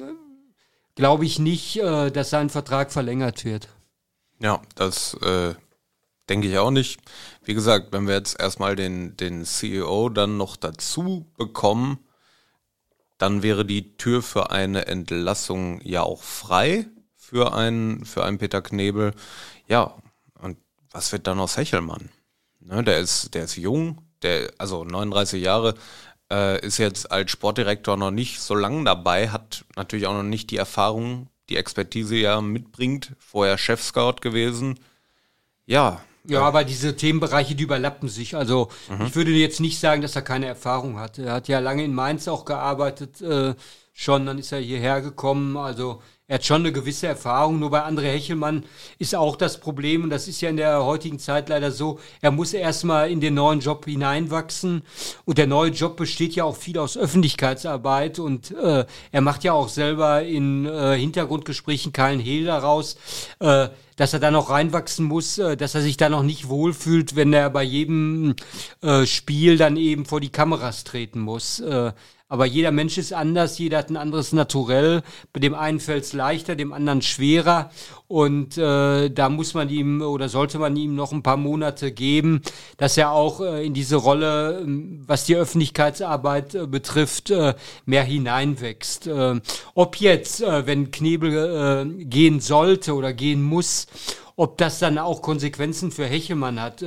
[0.94, 3.68] glaube ich nicht, äh, dass sein Vertrag verlängert wird.
[4.40, 5.54] Ja, das äh,
[6.28, 7.00] denke ich auch nicht.
[7.42, 11.98] Wie gesagt, wenn wir jetzt erstmal den, den CEO dann noch dazu bekommen,
[13.24, 16.84] dann wäre die Tür für eine Entlassung ja auch frei
[17.16, 19.14] für einen, für einen Peter Knebel.
[19.66, 19.94] Ja,
[20.42, 20.58] und
[20.90, 22.10] was wird dann aus Hechelmann?
[22.60, 25.74] Ne, der ist, der ist jung, der, also 39 Jahre,
[26.30, 30.50] äh, ist jetzt als Sportdirektor noch nicht so lange dabei, hat natürlich auch noch nicht
[30.50, 34.78] die Erfahrung, die Expertise ja mitbringt, vorher Chef-Scout gewesen.
[35.64, 38.37] Ja, ja, aber diese Themenbereiche, die überlappen sich.
[38.37, 39.06] Also mhm.
[39.06, 41.18] ich würde jetzt nicht sagen, dass er keine Erfahrung hat.
[41.18, 43.54] Er hat ja lange in Mainz auch gearbeitet äh,
[43.92, 45.56] schon, dann ist er hierher gekommen.
[45.56, 48.64] Also er hat schon eine gewisse Erfahrung, nur bei André Hechelmann
[48.98, 52.30] ist auch das Problem, und das ist ja in der heutigen Zeit leider so, er
[52.30, 54.84] muss erstmal in den neuen Job hineinwachsen.
[55.26, 59.52] Und der neue Job besteht ja auch viel aus Öffentlichkeitsarbeit und äh, er macht ja
[59.52, 62.96] auch selber in äh, Hintergrundgesprächen keinen Hehl daraus.
[63.40, 67.16] Äh, dass er da noch reinwachsen muss, äh, dass er sich da noch nicht wohlfühlt,
[67.16, 68.34] wenn er bei jedem
[68.82, 71.60] äh, Spiel dann eben vor die Kameras treten muss.
[71.60, 71.92] Äh,
[72.34, 75.04] aber jeder Mensch ist anders, jeder hat ein anderes Naturell.
[75.32, 77.70] Bei dem einen fällt es leichter, dem anderen schwerer.
[78.08, 82.42] Und äh, da muss man ihm oder sollte man ihm noch ein paar Monate geben,
[82.76, 87.54] dass er auch äh, in diese Rolle, ähm, was die Öffentlichkeitsarbeit äh, betrifft, äh,
[87.86, 89.06] mehr hineinwächst.
[89.06, 89.40] Äh,
[89.76, 93.86] ob jetzt, äh, wenn Knebel gehen sollte oder gehen muss,
[94.34, 96.84] ob das dann auch Konsequenzen für Hechelmann hat,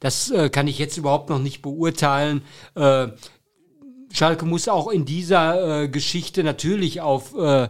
[0.00, 2.42] das kann ich jetzt überhaupt noch nicht beurteilen.
[4.12, 7.68] Schalke muss auch in dieser äh, Geschichte natürlich auf äh,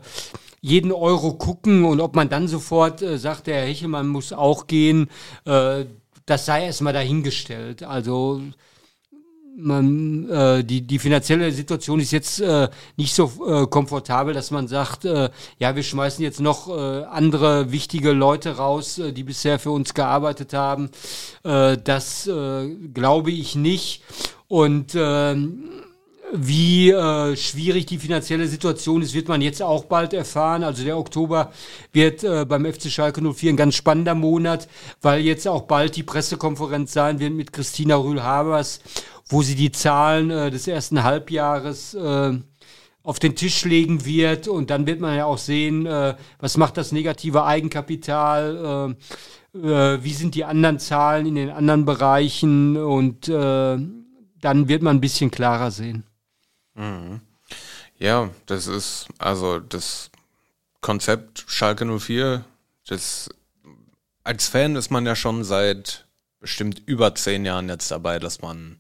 [0.61, 4.67] jeden Euro gucken und ob man dann sofort äh, sagt, der Herr Hechelmann muss auch
[4.67, 5.09] gehen,
[5.45, 5.85] äh,
[6.27, 7.83] das sei erstmal dahingestellt.
[7.83, 8.43] Also
[9.57, 14.69] man, äh, die, die finanzielle Situation ist jetzt äh, nicht so äh, komfortabel, dass man
[14.69, 19.59] sagt, äh, ja, wir schmeißen jetzt noch äh, andere wichtige Leute raus, äh, die bisher
[19.59, 20.91] für uns gearbeitet haben.
[21.43, 24.03] Äh, das äh, glaube ich nicht.
[24.49, 25.37] Und äh,
[26.33, 30.63] wie äh, schwierig die finanzielle Situation ist, wird man jetzt auch bald erfahren.
[30.63, 31.53] Also der Oktober
[31.93, 34.69] wird äh, beim FC Schalke 04 ein ganz spannender Monat,
[35.03, 38.81] weil jetzt auch bald die Pressekonferenz sein wird mit Christina Rühl-Habers,
[39.27, 42.39] wo sie die Zahlen äh, des ersten Halbjahres äh,
[43.03, 46.77] auf den Tisch legen wird und dann wird man ja auch sehen, äh, was macht
[46.77, 48.97] das negative Eigenkapital,
[49.55, 53.79] äh, äh, wie sind die anderen Zahlen in den anderen Bereichen und äh,
[54.41, 56.05] dann wird man ein bisschen klarer sehen.
[56.81, 57.21] Mhm.
[57.99, 60.11] Ja, das ist also das
[60.81, 62.45] Konzept Schalke 04,
[62.87, 63.29] das
[64.25, 66.07] als Fan ist man ja schon seit
[66.41, 68.79] bestimmt über zehn Jahren jetzt dabei, dass man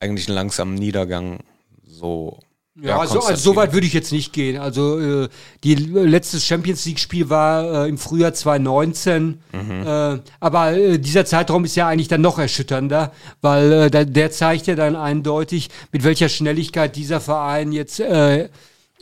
[0.00, 1.40] eigentlich einen langsamen Niedergang
[1.84, 2.40] so
[2.80, 4.58] ja, also, also so weit würde ich jetzt nicht gehen.
[4.58, 5.28] Also äh,
[5.64, 9.86] die letzte Champions League Spiel war äh, im Frühjahr 2019, mhm.
[9.86, 14.30] äh, aber äh, dieser Zeitraum ist ja eigentlich dann noch erschütternder, weil äh, der, der
[14.30, 18.48] zeigt ja dann eindeutig, mit welcher Schnelligkeit dieser Verein jetzt äh,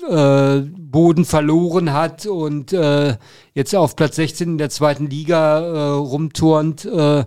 [0.09, 3.17] äh, Boden verloren hat und äh,
[3.55, 6.85] jetzt auf Platz 16 in der zweiten Liga äh, rumturnt.
[6.85, 7.25] Äh,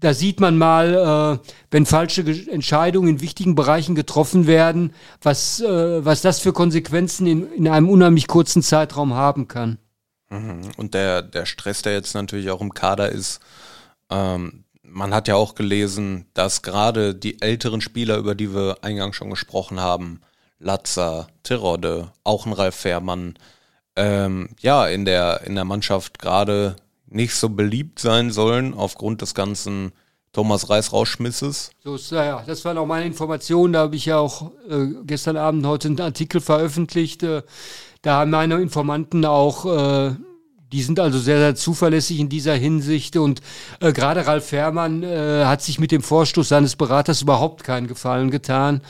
[0.00, 6.04] da sieht man mal, äh, wenn falsche Entscheidungen in wichtigen Bereichen getroffen werden, was, äh,
[6.04, 9.78] was das für Konsequenzen in, in einem unheimlich kurzen Zeitraum haben kann.
[10.30, 10.70] Mhm.
[10.76, 13.40] Und der, der Stress, der jetzt natürlich auch im Kader ist,
[14.10, 19.16] ähm, man hat ja auch gelesen, dass gerade die älteren Spieler, über die wir eingangs
[19.16, 20.20] schon gesprochen haben,
[20.58, 23.34] Latzer, Tirode, auch ein Ralf Fährmann,
[23.96, 26.76] ähm, ja, in der, in der Mannschaft gerade
[27.10, 29.92] nicht so beliebt sein sollen aufgrund des ganzen
[30.32, 31.72] Thomas Reis Rausschmisses.
[31.82, 33.72] So ist, ja, das war noch meine Information.
[33.72, 37.24] Da habe ich ja auch äh, gestern Abend heute einen Artikel veröffentlicht.
[37.24, 37.42] Äh,
[38.02, 40.14] da haben meine Informanten auch, äh,
[40.72, 43.16] die sind also sehr, sehr zuverlässig in dieser Hinsicht.
[43.16, 43.40] Und
[43.80, 48.30] äh, gerade Ralf Fährmann äh, hat sich mit dem Vorstoß seines Beraters überhaupt keinen Gefallen
[48.30, 48.82] getan.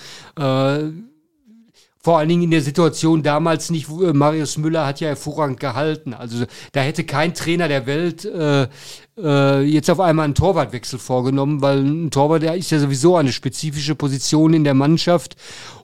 [2.03, 6.15] Vor allen Dingen in der Situation damals nicht, äh, Marius Müller hat ja hervorragend gehalten.
[6.15, 8.69] Also da hätte kein Trainer der Welt äh,
[9.19, 13.33] äh, jetzt auf einmal einen Torwartwechsel vorgenommen, weil ein Torwart, der ist ja sowieso eine
[13.33, 15.37] spezifische Position in der Mannschaft.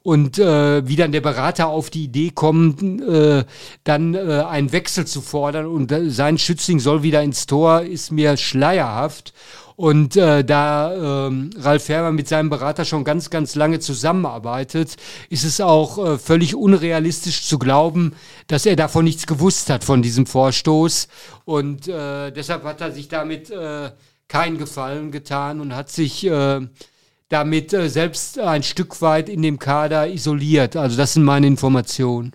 [0.03, 3.45] Und äh, wie dann der Berater auf die Idee kommt, äh,
[3.85, 8.11] dann äh, einen Wechsel zu fordern und äh, sein Schützling soll wieder ins Tor, ist
[8.11, 9.35] mir schleierhaft.
[9.77, 14.97] Und äh, da ähm, Ralf Färber mit seinem Berater schon ganz, ganz lange zusammenarbeitet,
[15.29, 18.15] ist es auch äh, völlig unrealistisch zu glauben,
[18.47, 21.09] dass er davon nichts gewusst hat von diesem Vorstoß.
[21.45, 23.91] Und äh, deshalb hat er sich damit äh,
[24.29, 26.67] keinen Gefallen getan und hat sich äh,
[27.29, 30.77] damit äh, selbst ein Stück weit in dem Kader isoliert.
[30.77, 32.33] Also das sind meine Informationen.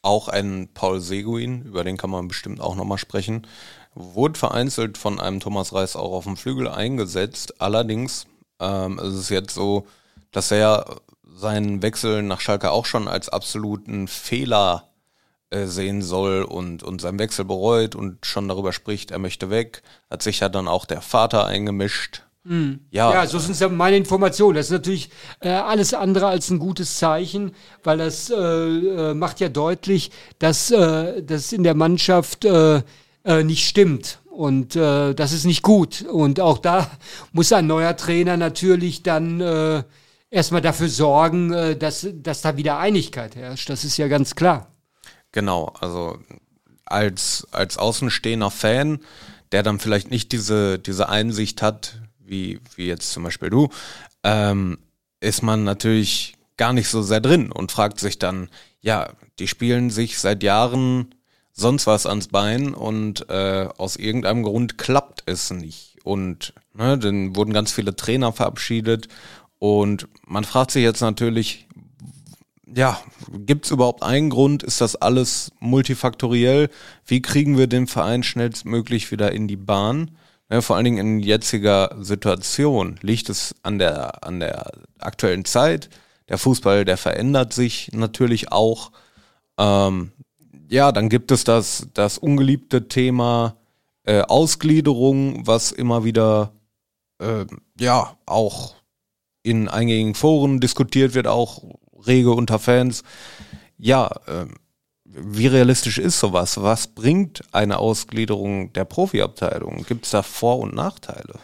[0.00, 3.46] Auch ein Paul Seguin, über den kann man bestimmt auch nochmal sprechen,
[3.94, 7.60] wurde vereinzelt von einem Thomas Reis auch auf dem Flügel eingesetzt.
[7.60, 8.26] Allerdings
[8.60, 9.86] ähm, ist es jetzt so,
[10.30, 14.88] dass er seinen Wechsel nach Schalke auch schon als absoluten Fehler
[15.50, 19.82] äh, sehen soll und, und seinen Wechsel bereut und schon darüber spricht, er möchte weg.
[20.10, 22.22] Hat sich ja dann auch der Vater eingemischt.
[22.44, 22.80] Mhm.
[22.90, 23.12] Ja.
[23.12, 24.56] ja, so sind ja meine Informationen.
[24.56, 29.40] Das ist natürlich äh, alles andere als ein gutes Zeichen, weil das äh, äh macht
[29.40, 32.82] ja deutlich, dass äh, das in der Mannschaft äh,
[33.28, 34.20] äh, nicht stimmt.
[34.24, 36.02] Und äh, das ist nicht gut.
[36.02, 36.90] Und auch da
[37.32, 39.82] muss ein neuer Trainer natürlich dann äh,
[40.30, 43.68] erstmal dafür sorgen, äh, dass, dass da wieder Einigkeit herrscht.
[43.68, 44.72] Das ist ja ganz klar.
[45.32, 46.18] Genau, also
[46.86, 49.00] als, als außenstehender Fan,
[49.52, 53.68] der dann vielleicht nicht diese, diese Einsicht hat, wie, wie jetzt zum Beispiel du,
[54.24, 54.78] ähm,
[55.20, 58.48] ist man natürlich gar nicht so sehr drin und fragt sich dann,
[58.80, 61.14] ja, die spielen sich seit Jahren
[61.58, 65.96] sonst was ans Bein und äh, aus irgendeinem Grund klappt es nicht.
[66.04, 69.08] Und ne, dann wurden ganz viele Trainer verabschiedet
[69.58, 71.66] und man fragt sich jetzt natürlich,
[72.74, 73.00] ja,
[73.32, 74.62] gibt es überhaupt einen Grund?
[74.62, 76.70] Ist das alles multifaktoriell?
[77.06, 80.12] Wie kriegen wir den Verein schnellstmöglich wieder in die Bahn?
[80.50, 85.90] Ja, vor allen Dingen in jetziger Situation liegt es an der, an der aktuellen Zeit.
[86.28, 88.92] Der Fußball, der verändert sich natürlich auch.
[89.58, 90.12] Ähm,
[90.68, 93.56] ja, dann gibt es das, das ungeliebte Thema
[94.04, 96.52] äh, Ausgliederung, was immer wieder
[97.18, 97.46] äh,
[97.78, 98.74] ja auch
[99.42, 101.62] in eingängigen Foren diskutiert wird, auch
[102.06, 103.02] rege unter Fans.
[103.78, 104.46] Ja, äh,
[105.04, 106.60] wie realistisch ist sowas?
[106.60, 109.84] Was bringt eine Ausgliederung der Profiabteilung?
[109.86, 111.34] Gibt es da Vor- und Nachteile?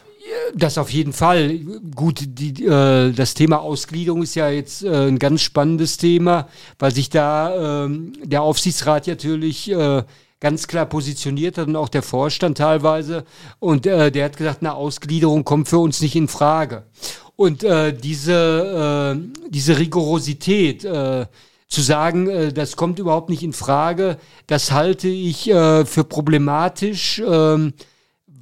[0.54, 1.58] Das auf jeden Fall.
[1.94, 6.94] Gut, die, äh, das Thema Ausgliederung ist ja jetzt äh, ein ganz spannendes Thema, weil
[6.94, 7.90] sich da äh,
[8.22, 10.02] der Aufsichtsrat natürlich äh,
[10.40, 13.24] ganz klar positioniert hat und auch der Vorstand teilweise.
[13.58, 16.84] Und äh, der hat gesagt, eine Ausgliederung kommt für uns nicht in Frage.
[17.36, 21.26] Und äh, diese, äh, diese Rigorosität, äh,
[21.68, 27.20] zu sagen, äh, das kommt überhaupt nicht in Frage, das halte ich äh, für problematisch.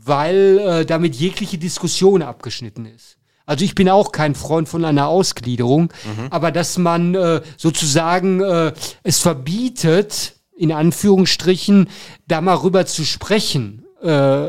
[0.05, 3.19] Weil äh, damit jegliche Diskussion abgeschnitten ist.
[3.47, 6.29] Also ich bin auch kein Freund von einer Ausgliederung, mhm.
[6.31, 11.89] aber dass man äh, sozusagen äh, es verbietet, in Anführungsstrichen,
[12.29, 14.49] da mal rüber zu sprechen, äh,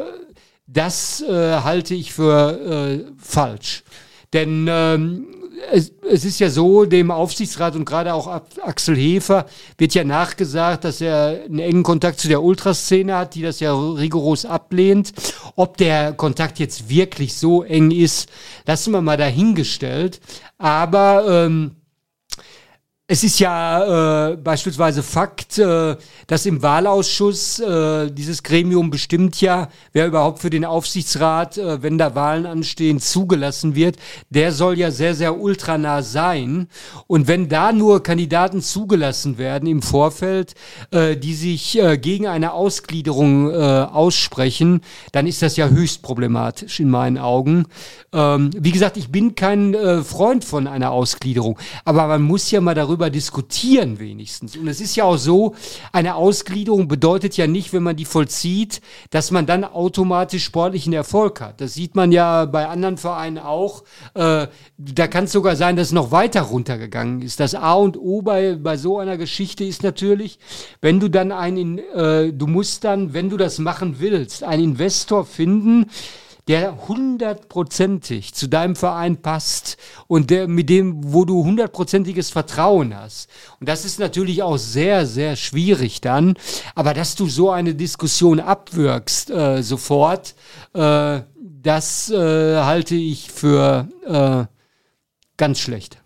[0.67, 3.83] das äh, halte ich für äh, falsch.
[4.31, 5.27] Denn ähm,
[5.71, 8.27] es, es, ist ja so, dem Aufsichtsrat und gerade auch
[8.61, 9.45] Axel Hefer
[9.77, 13.73] wird ja nachgesagt, dass er einen engen Kontakt zu der Ultraszene hat, die das ja
[13.73, 15.13] rigoros ablehnt.
[15.55, 18.29] Ob der Kontakt jetzt wirklich so eng ist,
[18.65, 20.19] lassen wir mal dahingestellt.
[20.57, 21.75] Aber ähm,
[23.13, 25.95] es ist ja äh, beispielsweise Fakt, äh,
[26.25, 31.99] dass im Wahlausschuss äh, dieses Gremium bestimmt ja, wer überhaupt für den Aufsichtsrat, äh, wenn
[31.99, 33.97] da Wahlen anstehen, zugelassen wird.
[34.31, 36.67] Der soll ja sehr, sehr ultranah sein.
[37.05, 40.55] Und wenn da nur Kandidaten zugelassen werden im Vorfeld,
[40.89, 46.89] äh, die sich äh, gegen eine Ausgliederung aussprechen, dann ist das ja höchst problematisch in
[46.89, 47.65] meinen Augen.
[48.11, 52.75] Ähm, wie gesagt, ich bin kein Freund von einer Ausgliederung, aber man muss ja mal
[52.75, 54.55] darüber diskutieren wenigstens.
[54.57, 55.55] Und es ist ja auch so,
[55.91, 61.41] eine Ausgliederung bedeutet ja nicht, wenn man die vollzieht, dass man dann automatisch sportlichen Erfolg
[61.41, 61.61] hat.
[61.61, 63.83] Das sieht man ja bei anderen Vereinen auch.
[64.13, 67.39] Äh, da kann es sogar sein, dass es noch weiter runtergegangen ist.
[67.39, 70.39] Das A und O bei, bei so einer Geschichte ist natürlich,
[70.81, 75.25] wenn du dann einen, äh, du musst dann, wenn du das machen willst, einen Investor
[75.25, 75.89] finden,
[76.47, 79.77] der hundertprozentig zu deinem Verein passt
[80.07, 83.29] und der, mit dem, wo du hundertprozentiges Vertrauen hast.
[83.59, 86.35] Und das ist natürlich auch sehr, sehr schwierig dann.
[86.75, 90.35] Aber dass du so eine Diskussion abwirkst äh, sofort,
[90.73, 94.45] äh, das äh, halte ich für äh,
[95.37, 95.97] ganz schlecht.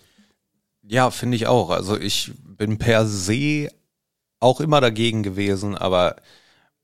[0.83, 1.71] Ja, finde ich auch.
[1.71, 3.69] Also ich bin per se
[4.39, 6.17] auch immer dagegen gewesen, aber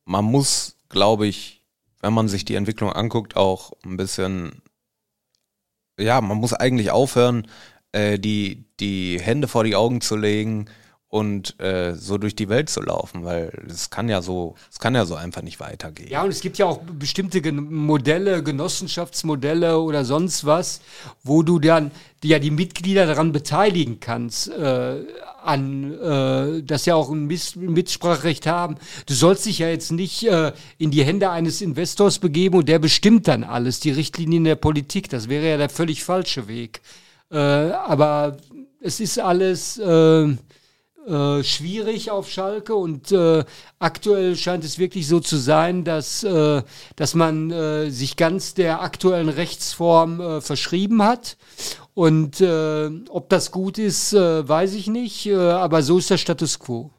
[0.06, 1.63] man muss, glaube ich,
[2.04, 4.62] wenn man sich die Entwicklung anguckt, auch ein bisschen,
[5.98, 7.48] ja, man muss eigentlich aufhören,
[7.94, 10.70] äh, die, die Hände vor die Augen zu legen
[11.14, 14.96] und äh, so durch die Welt zu laufen, weil es kann ja so, es kann
[14.96, 16.10] ja so einfach nicht weitergehen.
[16.10, 20.82] Ja, und es gibt ja auch bestimmte Gen Modelle, Genossenschaftsmodelle oder sonst was,
[21.24, 21.92] wo du dann
[22.24, 25.06] ja die Mitglieder daran beteiligen kannst, äh,
[25.44, 28.78] an, äh, dass ja auch ein Miss Mitspracherecht haben.
[29.06, 32.80] Du sollst dich ja jetzt nicht äh, in die Hände eines Investors begeben und der
[32.80, 35.10] bestimmt dann alles, die Richtlinien der Politik.
[35.10, 36.82] Das wäre ja der völlig falsche Weg.
[37.30, 38.38] Äh, aber
[38.82, 39.80] es ist alles
[41.08, 43.44] äh, schwierig auf Schalke und äh,
[43.80, 46.64] aktuell scheint es wirklich so zu sein, dass, äh,
[46.96, 51.38] dass man äh, sich ganz der aktuellen Rechtsform äh, verschrieben hat.
[51.94, 56.90] Und ob das gut ist, weiß ich nicht, aber so ist der Status quo.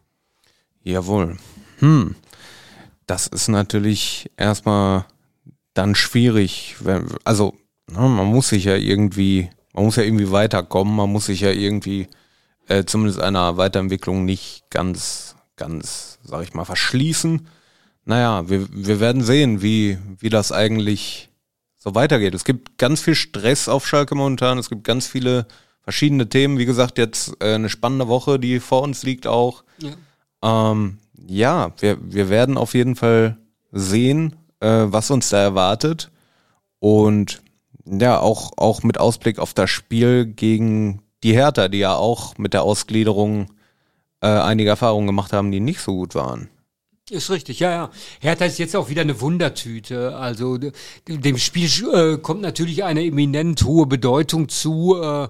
[0.85, 1.37] Jawohl.
[1.81, 2.15] Hm.
[3.05, 5.05] Das ist natürlich erstmal
[5.73, 7.55] dann schwierig, wenn, also
[7.91, 11.51] ne, man muss sich ja irgendwie, man muss ja irgendwie weiterkommen, man muss sich ja
[11.51, 12.07] irgendwie
[12.69, 17.47] äh, zumindest einer Weiterentwicklung nicht ganz, ganz, sag ich mal, verschließen.
[18.05, 21.31] Naja, wir, wir werden sehen, wie, wie das eigentlich
[21.77, 22.35] so weitergeht.
[22.35, 25.47] Es gibt ganz viel Stress auf Schalke momentan, es gibt ganz viele
[25.83, 26.59] verschiedene Themen.
[26.59, 29.65] Wie gesagt, jetzt äh, eine spannende Woche, die vor uns liegt auch.
[29.79, 33.37] Ja, ähm, ja wir, wir werden auf jeden Fall
[33.71, 36.11] sehen, äh, was uns da erwartet.
[36.79, 37.43] Und
[37.85, 42.53] ja, auch, auch mit Ausblick auf das Spiel gegen die Hertha, die ja auch mit
[42.53, 43.49] der Ausgliederung
[44.21, 46.49] äh, einige Erfahrungen gemacht haben, die nicht so gut waren.
[47.11, 47.91] Ist richtig, ja, ja.
[48.21, 50.17] Hertha ist jetzt auch wieder eine Wundertüte.
[50.17, 50.59] Also
[51.07, 54.97] dem Spiel äh, kommt natürlich eine eminent hohe Bedeutung zu.
[55.03, 55.29] Äh,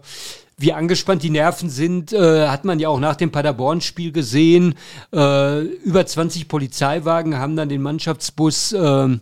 [0.56, 4.76] wie angespannt die Nerven sind, äh, hat man ja auch nach dem Paderborn-Spiel gesehen.
[5.12, 9.18] Äh, über 20 Polizeiwagen haben dann den Mannschaftsbus äh,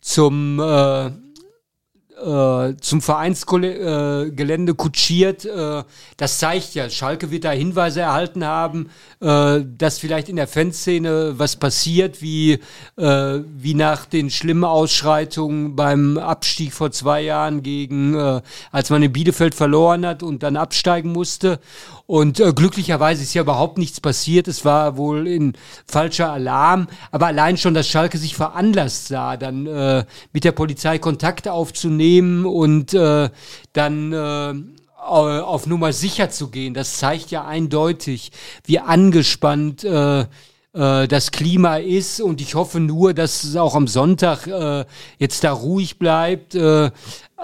[0.00, 0.60] zum
[2.18, 5.44] äh, zum Vereinsgelände äh, kutschiert.
[5.44, 5.84] Äh,
[6.16, 11.56] das zeigt ja, Schalke wird da Hinweise erhalten haben, dass vielleicht in der Fanszene was
[11.56, 12.60] passiert, wie,
[12.96, 18.16] wie nach den schlimmen Ausschreitungen beim Abstieg vor zwei Jahren gegen,
[18.70, 21.58] als man in Bielefeld verloren hat und dann absteigen musste.
[22.08, 24.48] Und äh, glücklicherweise ist ja überhaupt nichts passiert.
[24.48, 25.52] Es war wohl in
[25.86, 26.86] falscher Alarm.
[27.10, 32.46] Aber allein schon, dass Schalke sich veranlasst sah, dann äh, mit der Polizei Kontakt aufzunehmen
[32.46, 33.28] und äh,
[33.74, 34.54] dann äh,
[34.96, 38.32] auf Nummer sicher zu gehen, das zeigt ja eindeutig,
[38.64, 40.24] wie angespannt äh,
[40.72, 44.84] äh, das Klima ist und ich hoffe nur, dass es auch am Sonntag äh,
[45.18, 46.54] jetzt da ruhig bleibt.
[46.54, 46.90] Äh,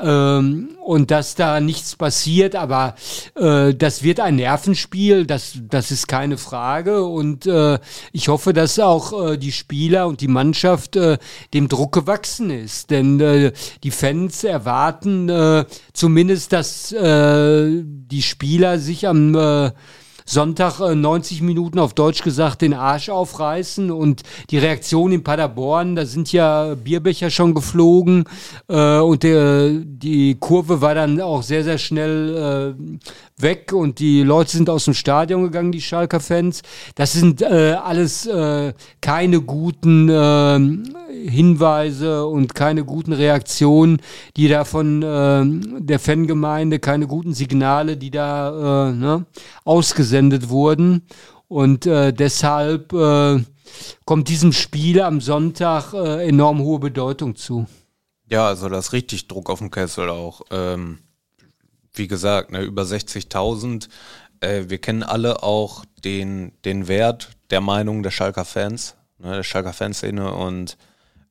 [0.03, 2.97] ähm, und dass da nichts passiert, aber
[3.37, 7.79] äh, das wird ein Nervenspiel, das, das ist keine Frage und äh,
[8.13, 11.19] ich hoffe, dass auch äh, die Spieler und die Mannschaft äh,
[11.55, 13.53] dem Druck gewachsen ist, denn äh,
[13.85, 19.71] die Fans erwarten äh, zumindest, dass äh, die Spieler sich am äh,
[20.27, 25.97] Sonntag äh, 90 Minuten auf Deutsch gesagt den Arsch aufreißen und die Reaktion in Paderborn,
[25.97, 28.25] da sind ja Bierbecher schon geflogen
[28.69, 34.23] äh, und der, die Kurve war dann auch sehr, sehr schnell äh, weg und die
[34.23, 36.63] Leute sind aus dem Stadion gegangen, die Schalker Fans.
[36.95, 44.01] Das sind äh, alles äh, keine guten äh, Hinweise und keine guten Reaktionen,
[44.37, 49.27] die da von äh, der Fangemeinde, keine guten Signale, die da äh, ne,
[49.65, 51.03] ausgesendet wurden.
[51.49, 53.41] Und äh, deshalb äh,
[54.05, 57.67] kommt diesem Spiel am Sonntag äh, enorm hohe Bedeutung zu.
[58.29, 60.43] Ja, also das richtig Druck auf dem Kessel auch.
[60.51, 60.99] Ähm,
[61.93, 63.89] wie gesagt, ne, über 60.000.
[64.41, 69.43] Äh, wir kennen alle auch den, den Wert der Meinung der Schalker Fans, ne, der
[69.43, 70.77] Schalker Fanszene und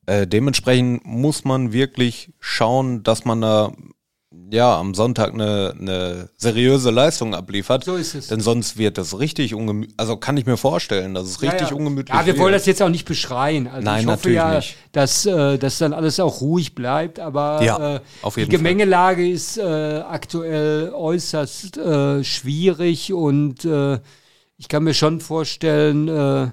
[0.05, 3.71] äh, dementsprechend muss man wirklich schauen, dass man da
[4.49, 7.83] ja am Sonntag eine, eine seriöse Leistung abliefert.
[7.85, 8.27] So ist es.
[8.27, 9.99] Denn sonst wird das richtig ungemütlich.
[9.99, 11.75] Also kann ich mir vorstellen, dass es ja, richtig ja.
[11.75, 12.39] ungemütlich Ja, wir wird.
[12.39, 13.67] wollen das jetzt auch nicht beschreien.
[13.67, 14.75] Also Nein, ich hoffe natürlich ja, nicht.
[14.91, 17.19] dass äh, dass dann alles auch ruhig bleibt.
[17.19, 17.99] Aber ja, äh,
[18.37, 19.31] die Gemengelage Fall.
[19.31, 19.63] ist äh,
[20.07, 23.99] aktuell äußerst äh, schwierig und äh,
[24.57, 26.51] ich kann mir schon vorstellen, äh,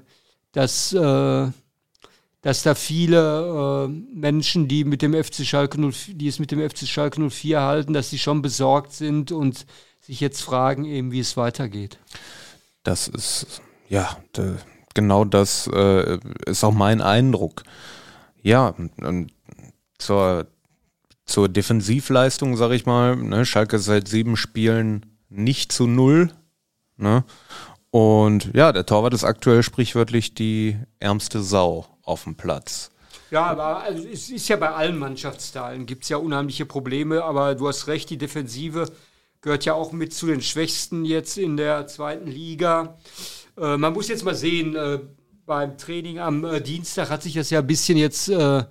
[0.53, 1.49] dass äh,
[2.43, 6.69] dass da viele äh, Menschen, die mit dem FC Schalke 04, die es mit dem
[6.69, 9.67] FC Schalke 04 halten, dass sie schon besorgt sind und
[10.01, 11.99] sich jetzt fragen, eben wie es weitergeht.
[12.83, 14.55] Das ist ja de,
[14.95, 17.63] genau das äh, ist auch mein Eindruck.
[18.43, 19.33] Ja, und
[19.99, 20.47] zur
[21.31, 26.31] zur Defensivleistung, sage ich mal, ne, Schalke seit sieben Spielen nicht zu null.
[26.97, 27.25] Ne?
[27.91, 32.91] Und ja, der Torwart ist aktuell sprichwörtlich die ärmste Sau auf dem Platz.
[33.31, 37.55] Ja, aber also es ist ja bei allen Mannschaftsteilen, gibt es ja unheimliche Probleme, aber
[37.55, 38.87] du hast recht, die Defensive
[39.41, 42.99] gehört ja auch mit zu den Schwächsten jetzt in der zweiten Liga.
[43.57, 44.99] Äh, man muss jetzt mal sehen, äh,
[45.47, 48.65] beim Training am äh, Dienstag hat sich das ja ein bisschen jetzt äh,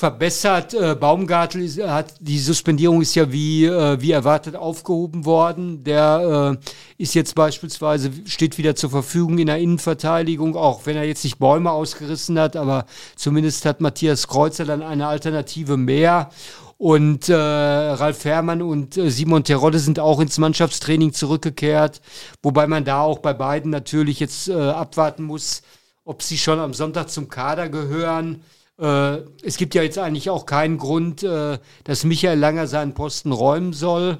[0.00, 0.72] verbessert.
[0.72, 5.84] Äh, Baumgartel ist, hat die Suspendierung ist ja wie, äh, wie erwartet aufgehoben worden.
[5.84, 11.04] Der äh, ist jetzt beispielsweise, steht wieder zur Verfügung in der Innenverteidigung, auch wenn er
[11.04, 16.30] jetzt nicht Bäume ausgerissen hat, aber zumindest hat Matthias Kreuzer dann eine Alternative mehr.
[16.78, 22.00] Und äh, Ralf Herrmann und äh, Simon Terodde sind auch ins Mannschaftstraining zurückgekehrt,
[22.42, 25.60] wobei man da auch bei beiden natürlich jetzt äh, abwarten muss,
[26.06, 28.42] ob sie schon am Sonntag zum Kader gehören.
[28.80, 33.30] Äh, es gibt ja jetzt eigentlich auch keinen Grund, äh, dass Michael Langer seinen Posten
[33.30, 34.18] räumen soll.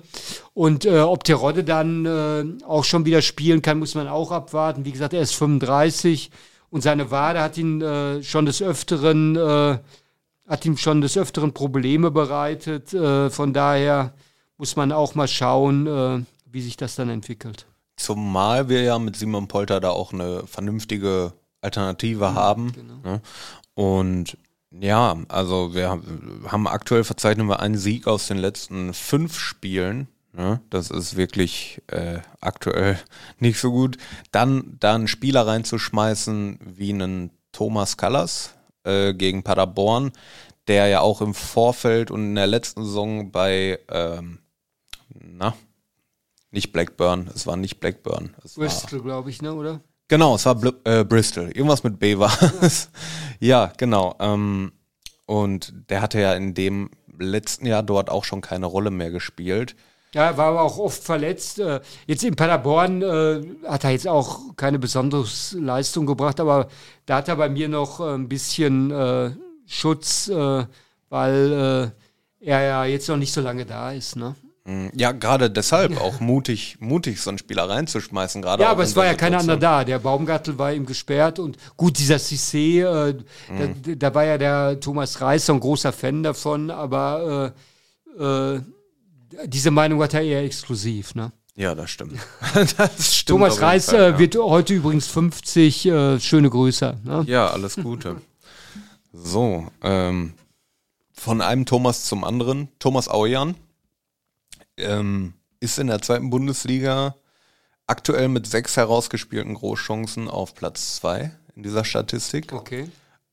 [0.52, 4.84] Und äh, ob Terodde dann auch schon wieder spielen kann, muss man auch abwarten.
[4.84, 6.30] Wie gesagt, er ist 35
[6.68, 7.82] und seine Wade hat ihn
[8.22, 9.36] schon des Öfteren,
[10.46, 12.90] hat ihm schon des Öfteren Probleme bereitet.
[12.90, 14.12] Von daher
[14.56, 17.66] muss man auch mal schauen, wie sich das dann entwickelt.
[17.96, 22.72] Zumal wir ja mit Simon Polter da auch eine vernünftige Alternative mhm, haben.
[22.72, 22.94] Genau.
[23.02, 23.20] Ne?
[23.74, 24.36] Und
[24.70, 30.08] ja, also wir haben aktuell verzeichnen wir einen Sieg aus den letzten fünf Spielen.
[30.32, 30.60] Ne?
[30.70, 32.98] Das ist wirklich äh, aktuell
[33.38, 33.96] nicht so gut.
[34.30, 38.54] Dann da einen Spieler reinzuschmeißen wie einen Thomas Callas
[38.84, 40.12] äh, gegen Paderborn,
[40.68, 44.38] der ja auch im Vorfeld und in der letzten Saison bei ähm,
[45.08, 45.54] na,
[46.50, 48.36] nicht Blackburn, es war nicht Blackburn.
[48.44, 49.80] Es Bristol, glaube ich, ne, oder?
[50.10, 51.52] Genau, es war Bl äh, Bristol.
[51.52, 52.90] Irgendwas mit B war es.
[53.38, 54.16] ja, genau.
[54.18, 54.72] Ähm,
[55.24, 59.76] und der hatte ja in dem letzten Jahr dort auch schon keine Rolle mehr gespielt.
[60.12, 61.60] Ja, war aber auch oft verletzt.
[61.60, 66.66] Äh, jetzt in Paderborn äh, hat er jetzt auch keine besondere Leistung gebracht, aber
[67.06, 69.30] da hat er bei mir noch äh, ein bisschen äh,
[69.66, 70.64] Schutz, äh,
[71.08, 71.92] weil
[72.40, 74.16] er ja jetzt noch nicht so lange da ist.
[74.16, 74.34] Ne?
[74.70, 78.40] Mm, ja, gerade deshalb auch mutig, mutig so einen Spieler reinzuschmeißen.
[78.40, 79.84] Gerade ja, aber es war ja keiner anderer da.
[79.84, 83.14] Der Baumgartel war ihm gesperrt und gut, dieser Cissé, äh,
[83.48, 83.82] mhm.
[83.82, 87.52] da, da, war ja der Thomas Reis so ein großer Fan davon, aber
[88.16, 88.60] äh, äh,
[89.46, 91.32] diese Meinung hat er eher exklusiv, ne?
[91.56, 92.20] Ja, das stimmt.
[92.76, 94.18] das stimmt Thomas Reis Fall, äh, ja.
[94.20, 95.86] wird heute übrigens 50.
[95.86, 96.98] Äh, schöne Grüße.
[97.02, 97.24] Ne?
[97.26, 98.16] Ja, alles Gute.
[99.12, 100.34] so, ähm,
[101.12, 102.68] von einem Thomas zum anderen.
[102.78, 103.56] Thomas Aujan
[104.80, 107.14] ähm, ist in der zweiten Bundesliga
[107.86, 112.52] aktuell mit sechs herausgespielten Großchancen auf Platz zwei in dieser Statistik.
[112.52, 112.88] Okay.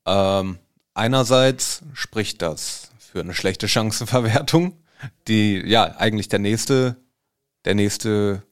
[0.05, 0.57] Ähm,
[0.93, 4.73] einerseits spricht das für eine schlechte Chancenverwertung,
[5.27, 6.97] die ja eigentlich der nächste,
[7.65, 8.43] der nächste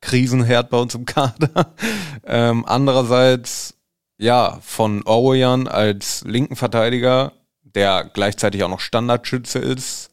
[0.00, 1.74] Krisenherd bei uns im Kader.
[2.22, 3.74] Ähm, andererseits
[4.18, 7.32] ja von Orwejan als linken Verteidiger,
[7.62, 10.09] der gleichzeitig auch noch Standardschütze ist,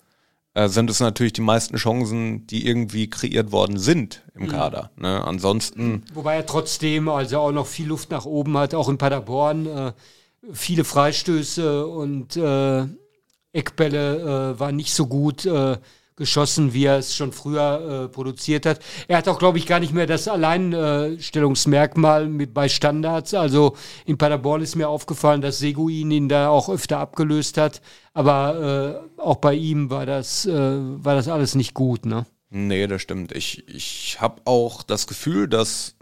[0.58, 4.48] äh, sind es natürlich die meisten Chancen, die irgendwie kreiert worden sind im mhm.
[4.48, 4.90] Kader.
[4.98, 5.24] Ne?
[5.24, 6.04] Ansonsten.
[6.16, 9.68] Wobei er trotzdem also auch noch viel Luft nach oben hat, auch in Paderborn.
[9.68, 9.94] Äh,
[10.52, 12.86] viele Freistöße und äh,
[13.54, 15.78] Eckbälle äh, waren nicht so gut äh,
[16.18, 18.80] geschossen, wie er es schon früher äh, produziert hat.
[19.08, 23.34] Er hat auch, glaube ich, gar nicht mehr das Alleinstellungsmerkmal mit, bei Standards.
[23.34, 27.82] Also in Paderborn ist mir aufgefallen, dass Seguin ihn da auch öfter abgelöst hat.
[28.14, 32.26] Aber äh, auch bei ihm war das, äh, war das alles nicht gut, ne?
[32.50, 33.34] Nee, das stimmt.
[33.34, 35.96] Ich, ich habe auch das Gefühl, dass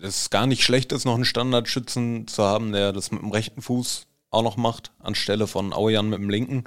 [0.00, 3.62] es gar nicht schlecht ist, noch einen Standardschützen zu haben, der das mit dem rechten
[3.62, 6.64] Fuß auch noch macht, anstelle von Aujan mit dem linken.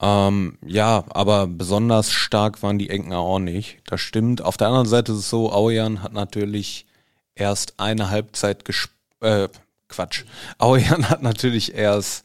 [0.00, 3.78] Ähm, ja, aber besonders stark waren die Enken auch nicht.
[3.86, 4.42] Das stimmt.
[4.42, 6.86] Auf der anderen Seite ist es so, Aujan hat natürlich
[7.34, 8.96] erst eine Halbzeit gespielt.
[9.20, 9.48] Äh,
[9.88, 10.24] Quatsch.
[10.58, 12.24] Aujan hat natürlich erst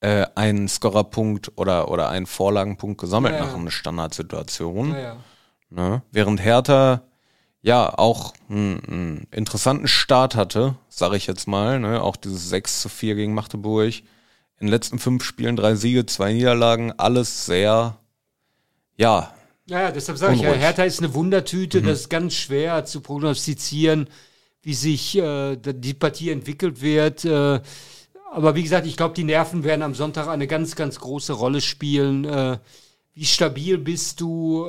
[0.00, 3.56] äh, einen Scorerpunkt oder, oder einen Vorlagenpunkt gesammelt ja, nach ja.
[3.56, 4.92] einer Standardsituation.
[4.92, 5.16] Ja, ja.
[5.70, 6.02] Ne?
[6.12, 7.02] Während Hertha
[7.62, 11.80] ja auch einen, einen interessanten Start hatte, sage ich jetzt mal.
[11.80, 12.00] Ne?
[12.00, 13.94] Auch dieses 6 zu 4 gegen Magdeburg
[14.58, 17.98] in den letzten fünf Spielen drei Siege, zwei Niederlagen, alles sehr,
[18.96, 19.34] ja.
[19.66, 21.86] Ja, ja deshalb sage ich ja, Hertha ist eine Wundertüte, mhm.
[21.86, 24.08] das ist ganz schwer zu prognostizieren,
[24.62, 27.24] wie sich äh, die Partie entwickelt wird.
[27.24, 27.60] Äh,
[28.32, 31.60] aber wie gesagt, ich glaube, die Nerven werden am Sonntag eine ganz, ganz große Rolle
[31.60, 32.24] spielen.
[32.24, 32.58] Äh,
[33.14, 34.66] wie stabil bist du?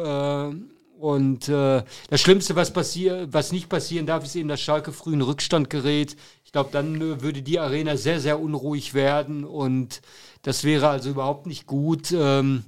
[1.00, 5.14] Und äh, das Schlimmste, was passiert, was nicht passieren darf, ist eben, dass Schalke früh
[5.14, 6.16] in Rückstand gerät.
[6.44, 10.02] Ich glaube, dann äh, würde die Arena sehr, sehr unruhig werden und
[10.42, 12.12] das wäre also überhaupt nicht gut.
[12.12, 12.64] Ähm,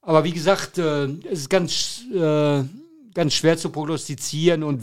[0.00, 2.62] aber wie gesagt, äh, es ist ganz, äh,
[3.14, 4.82] ganz schwer zu prognostizieren und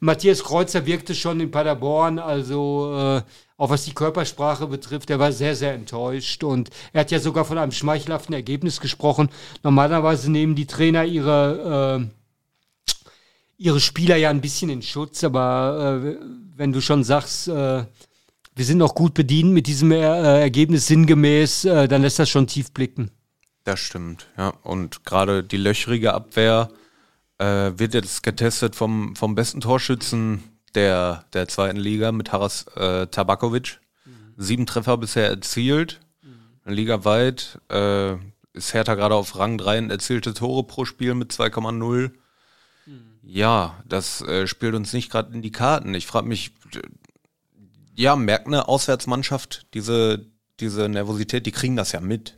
[0.00, 3.22] Matthias Kreuzer wirkte schon in Paderborn, also äh,
[3.56, 7.44] auch was die Körpersprache betrifft, der war sehr, sehr enttäuscht und er hat ja sogar
[7.44, 9.30] von einem schmeichelhaften Ergebnis gesprochen.
[9.62, 12.08] Normalerweise nehmen die Trainer ihre,
[12.88, 12.94] äh,
[13.58, 16.16] ihre Spieler ja ein bisschen in Schutz, aber äh,
[16.56, 17.84] wenn du schon sagst, äh,
[18.54, 22.28] wir sind noch gut bedient mit diesem er äh, Ergebnis sinngemäß, äh, dann lässt das
[22.28, 23.10] schon tief blicken.
[23.64, 24.48] Das stimmt, ja.
[24.62, 26.70] Und gerade die löchrige Abwehr
[27.38, 30.42] äh, wird jetzt getestet vom, vom besten Torschützen
[30.74, 33.80] der, der zweiten Liga mit Haras äh, Tabakovic.
[34.04, 34.12] Mhm.
[34.36, 36.00] Sieben Treffer bisher erzielt.
[36.22, 36.72] Mhm.
[36.72, 38.14] Liga weit äh,
[38.52, 42.10] ist Hertha gerade auf Rang 3 und erzielte Tore pro Spiel mit 2,0.
[42.86, 43.00] Mhm.
[43.22, 45.94] Ja, das äh, spielt uns nicht gerade in die Karten.
[45.94, 46.52] Ich frage mich,
[47.94, 50.26] ja, merkt eine Auswärtsmannschaft diese,
[50.60, 52.37] diese Nervosität, die kriegen das ja mit.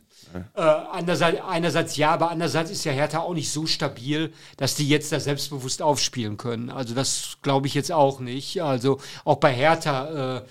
[0.53, 4.87] Äh, andererseits, einerseits ja, aber andererseits ist ja Hertha auch nicht so stabil, dass die
[4.87, 6.69] jetzt da selbstbewusst aufspielen können.
[6.69, 8.61] Also das glaube ich jetzt auch nicht.
[8.61, 10.41] Also auch bei Hertha, äh,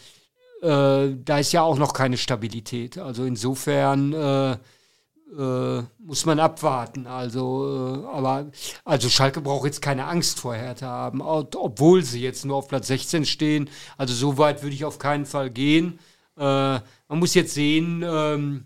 [0.63, 2.99] äh, da ist ja auch noch keine Stabilität.
[2.99, 7.07] Also insofern äh, äh, muss man abwarten.
[7.07, 8.51] Also, äh, aber
[8.85, 12.89] also Schalke braucht jetzt keine Angst vor Hertha haben, obwohl sie jetzt nur auf Platz
[12.89, 13.71] 16 stehen.
[13.97, 15.99] Also so weit würde ich auf keinen Fall gehen.
[16.37, 18.03] man muss jetzt sehen.
[18.07, 18.65] Ähm,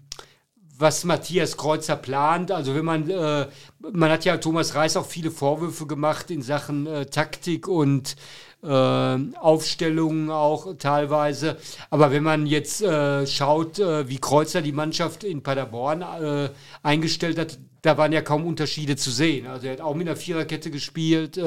[0.77, 2.51] was Matthias Kreuzer plant.
[2.51, 3.47] Also wenn man, äh,
[3.93, 8.17] man hat ja Thomas Reis auch viele Vorwürfe gemacht in Sachen äh, Taktik und
[8.65, 11.57] äh, Aufstellungen auch teilweise.
[11.91, 16.51] Aber wenn man jetzt äh, schaut, äh, wie Kreuzer die Mannschaft in Paderborn äh,
[16.83, 19.47] eingestellt hat, da waren ja kaum Unterschiede zu sehen.
[19.47, 21.39] Also er hat auch mit einer Viererkette gespielt.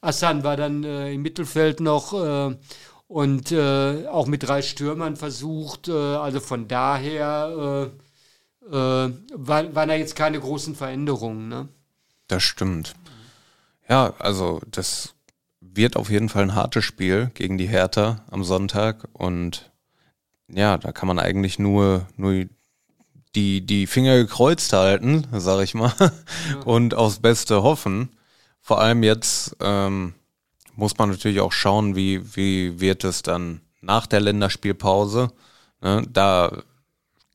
[0.00, 2.12] Assan war dann im Mittelfeld noch
[3.08, 5.88] und auch mit drei Stürmern versucht.
[5.88, 7.90] also von daher
[8.68, 11.48] äh, waren, waren da jetzt keine großen Veränderungen.
[11.48, 11.68] Ne?
[12.26, 12.94] Das stimmt.
[13.88, 15.14] Ja, also das
[15.60, 19.70] wird auf jeden Fall ein hartes Spiel gegen die Hertha am Sonntag und
[20.48, 22.46] ja, da kann man eigentlich nur, nur
[23.34, 26.10] die, die Finger gekreuzt halten, sag ich mal, ja.
[26.64, 28.10] und aufs Beste hoffen.
[28.60, 30.14] Vor allem jetzt ähm,
[30.74, 35.32] muss man natürlich auch schauen, wie, wie wird es dann nach der Länderspielpause.
[35.80, 36.06] Ne?
[36.10, 36.62] Da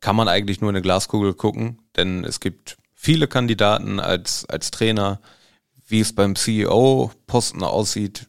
[0.04, 4.70] kann man eigentlich nur in eine Glaskugel gucken, denn es gibt viele Kandidaten als, als
[4.70, 5.22] Trainer.
[5.88, 8.28] Wie es beim CEO-Posten aussieht,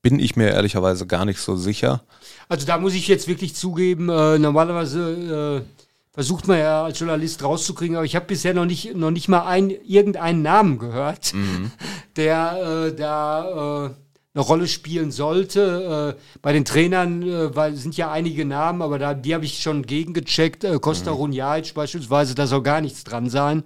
[0.00, 2.02] bin ich mir ehrlicherweise gar nicht so sicher.
[2.48, 7.42] Also da muss ich jetzt wirklich zugeben, äh, normalerweise äh, versucht man ja als Journalist
[7.42, 11.72] rauszukriegen, aber ich habe bisher noch nicht, noch nicht mal ein, irgendeinen Namen gehört, mhm.
[12.16, 13.90] der äh, da äh,
[14.38, 16.14] eine Rolle spielen sollte.
[16.16, 19.60] Äh, bei den Trainern äh, weil, sind ja einige Namen, aber da, die habe ich
[19.60, 20.64] schon gegengecheckt.
[20.64, 21.16] Äh, Costa mhm.
[21.16, 23.64] Runjaic beispielsweise, da soll gar nichts dran sein.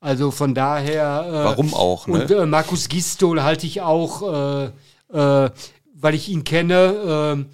[0.00, 1.26] Also von daher.
[1.28, 2.06] Äh, Warum auch?
[2.06, 2.14] Ne?
[2.14, 4.70] Und äh, Markus Gistol halte ich auch, äh,
[5.10, 7.46] weil ich ihn kenne.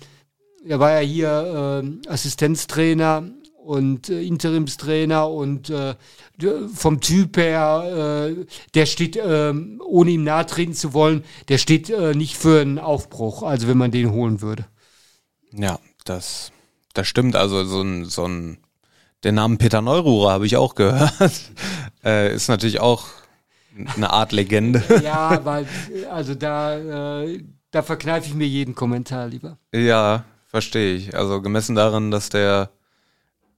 [0.66, 3.24] Äh, er war ja hier äh, Assistenztrainer
[3.64, 5.94] und äh, Interimstrainer und äh,
[6.74, 9.52] vom Typ her, äh, der steht, äh,
[9.84, 13.78] ohne ihm nahe treten zu wollen, der steht äh, nicht für einen Aufbruch, also wenn
[13.78, 14.66] man den holen würde.
[15.52, 16.52] Ja, das,
[16.94, 17.36] das stimmt.
[17.36, 18.58] Also so ein, so ein,
[19.22, 21.12] der Name Peter Neururer habe ich auch gehört.
[22.04, 23.06] äh, ist natürlich auch
[23.94, 24.82] eine Art Legende.
[25.04, 25.66] ja, weil,
[26.10, 29.58] also da, äh, da verkneife ich mir jeden Kommentar lieber.
[29.72, 31.14] Ja, verstehe ich.
[31.16, 32.70] Also gemessen daran, dass der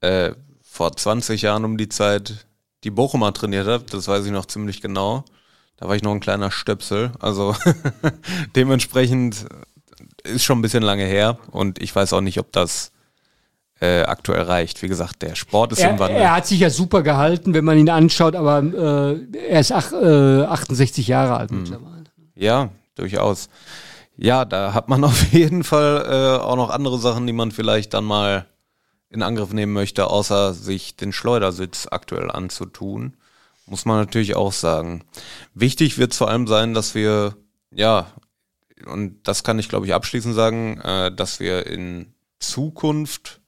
[0.02, 0.32] äh,
[0.62, 2.46] vor 20 Jahren um die Zeit
[2.84, 5.24] die Bochumer trainiert habe, das weiß ich noch ziemlich genau.
[5.76, 7.12] Da war ich noch ein kleiner Stöpsel.
[7.18, 7.56] Also
[8.56, 9.46] dementsprechend
[10.24, 12.92] ist schon ein bisschen lange her und ich weiß auch nicht, ob das
[13.80, 14.82] äh, aktuell reicht.
[14.82, 16.20] Wie gesagt, der Sport ist er, im Wandel.
[16.20, 19.92] Er hat sich ja super gehalten, wenn man ihn anschaut, aber äh, er ist ach,
[19.92, 21.58] äh, 68 Jahre alt hm.
[21.62, 22.04] mittlerweile.
[22.34, 23.48] Ja, durchaus.
[24.16, 27.94] Ja, da hat man auf jeden Fall äh, auch noch andere Sachen, die man vielleicht
[27.94, 28.46] dann mal
[29.12, 33.16] in Angriff nehmen möchte, außer sich den Schleudersitz aktuell anzutun.
[33.66, 35.04] Muss man natürlich auch sagen.
[35.54, 37.36] Wichtig wird vor allem sein, dass wir,
[37.70, 38.06] ja,
[38.86, 43.40] und das kann ich glaube ich abschließend sagen, äh, dass wir in Zukunft,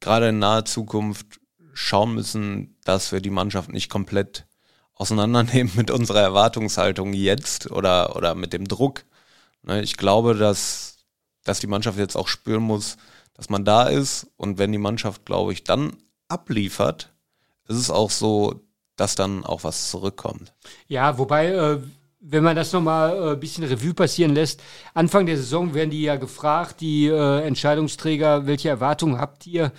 [0.00, 1.40] gerade in naher Zukunft,
[1.72, 4.46] schauen müssen, dass wir die Mannschaft nicht komplett
[4.94, 9.04] auseinandernehmen mit unserer Erwartungshaltung jetzt oder, oder mit dem Druck.
[9.62, 10.96] Ne, ich glaube, dass,
[11.44, 12.96] dass die Mannschaft jetzt auch spüren muss,
[13.36, 15.96] dass man da ist und wenn die Mannschaft, glaube ich, dann
[16.28, 17.12] abliefert,
[17.68, 18.62] ist es auch so,
[18.96, 20.54] dass dann auch was zurückkommt.
[20.88, 21.80] Ja, wobei, äh,
[22.20, 24.62] wenn man das nochmal äh, ein bisschen Revue passieren lässt,
[24.94, 29.72] Anfang der Saison werden die ja gefragt, die äh, Entscheidungsträger, welche Erwartungen habt ihr?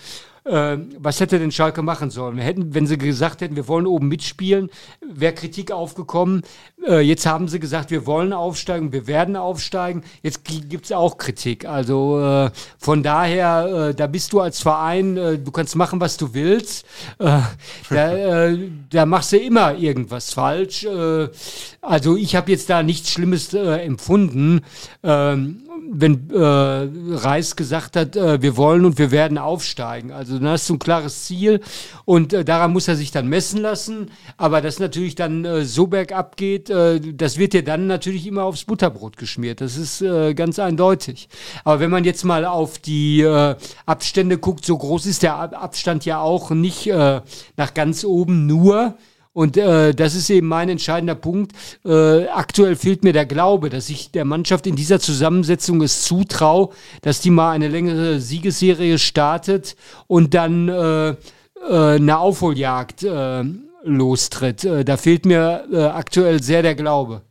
[0.48, 2.38] Äh, was hätte denn Schalke machen sollen?
[2.38, 4.70] Wir hätten, wenn sie gesagt hätten, wir wollen oben mitspielen,
[5.02, 6.44] wäre Kritik aufgekommen.
[6.86, 10.04] Äh, jetzt haben sie gesagt, wir wollen aufsteigen, wir werden aufsteigen.
[10.24, 11.66] Jetzt gibt es auch Kritik.
[11.66, 16.34] Also äh, von daher, äh, da bist du als Verein, du kannst machen, was du
[16.34, 16.86] willst.
[17.18, 18.54] Da,
[18.90, 20.86] da, machst du immer irgendwas falsch.
[21.82, 24.62] also ich habe jetzt da nichts Schlimmes empfunden.
[25.90, 26.38] Wenn äh,
[27.16, 30.12] Reis gesagt hat, äh, wir wollen und wir werden aufsteigen.
[30.12, 31.62] Also dann hast du ein klares Ziel
[32.06, 34.12] und äh, daran muss er sich dann messen lassen.
[34.38, 38.44] Aber dass natürlich dann äh, so bergab geht, äh, das wird dir dann natürlich immer
[38.44, 39.62] aufs Butterbrot geschmiert.
[39.62, 41.30] Das ist äh, ganz eindeutig.
[41.64, 43.56] Aber wenn man jetzt mal auf die äh,
[43.86, 47.22] Abstände guckt, so groß ist der Abstand ja auch nicht äh,
[47.56, 48.98] nach ganz oben nur.
[49.38, 51.52] Und äh, das ist eben mein entscheidender Punkt.
[51.86, 56.70] Äh, aktuell fehlt mir der Glaube, dass ich der Mannschaft in dieser Zusammensetzung es zutraue,
[57.04, 59.76] dass die mal eine längere Siegesserie startet
[60.08, 61.16] und dann äh, äh,
[61.70, 63.44] eine Aufholjagd äh,
[63.84, 64.64] lostritt.
[64.64, 67.22] Äh, da fehlt mir äh, aktuell sehr der Glaube.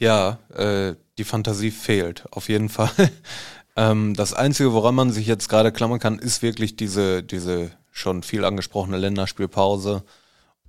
[0.00, 2.90] Ja, äh, die Fantasie fehlt, auf jeden Fall.
[3.76, 8.24] ähm, das Einzige, woran man sich jetzt gerade klammern kann, ist wirklich diese, diese schon
[8.24, 10.02] viel angesprochene Länderspielpause.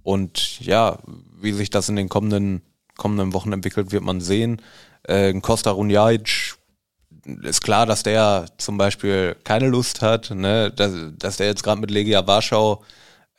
[0.03, 0.99] Und ja,
[1.41, 2.61] wie sich das in den kommenden,
[2.97, 4.61] kommenden Wochen entwickelt, wird man sehen.
[5.03, 6.55] Äh, Costa Runjajic
[7.43, 10.71] ist klar, dass der zum Beispiel keine Lust hat, ne?
[10.71, 12.83] dass, dass der jetzt gerade mit Legia Warschau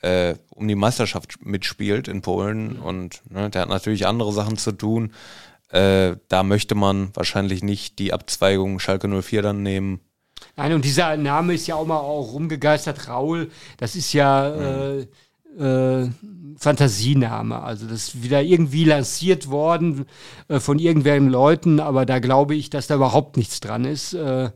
[0.03, 4.73] äh, um die Meisterschaft mitspielt in Polen und ne, der hat natürlich andere Sachen zu
[4.73, 5.13] tun.
[5.71, 10.01] Äh, da möchte man wahrscheinlich nicht die Abzweigung Schalke 04 dann nehmen.
[10.57, 13.51] Nein, und dieser Name ist ja auch mal auch rumgegeistert, Raul.
[13.77, 15.01] Das ist ja mhm.
[15.01, 15.07] äh,
[15.59, 16.09] äh,
[16.57, 17.63] Fantasiename.
[17.63, 20.07] Also das ist wieder irgendwie lanciert worden
[20.49, 24.15] äh, von irgendwelchen Leuten, aber da glaube ich, dass da überhaupt nichts dran ist.
[24.15, 24.51] Äh,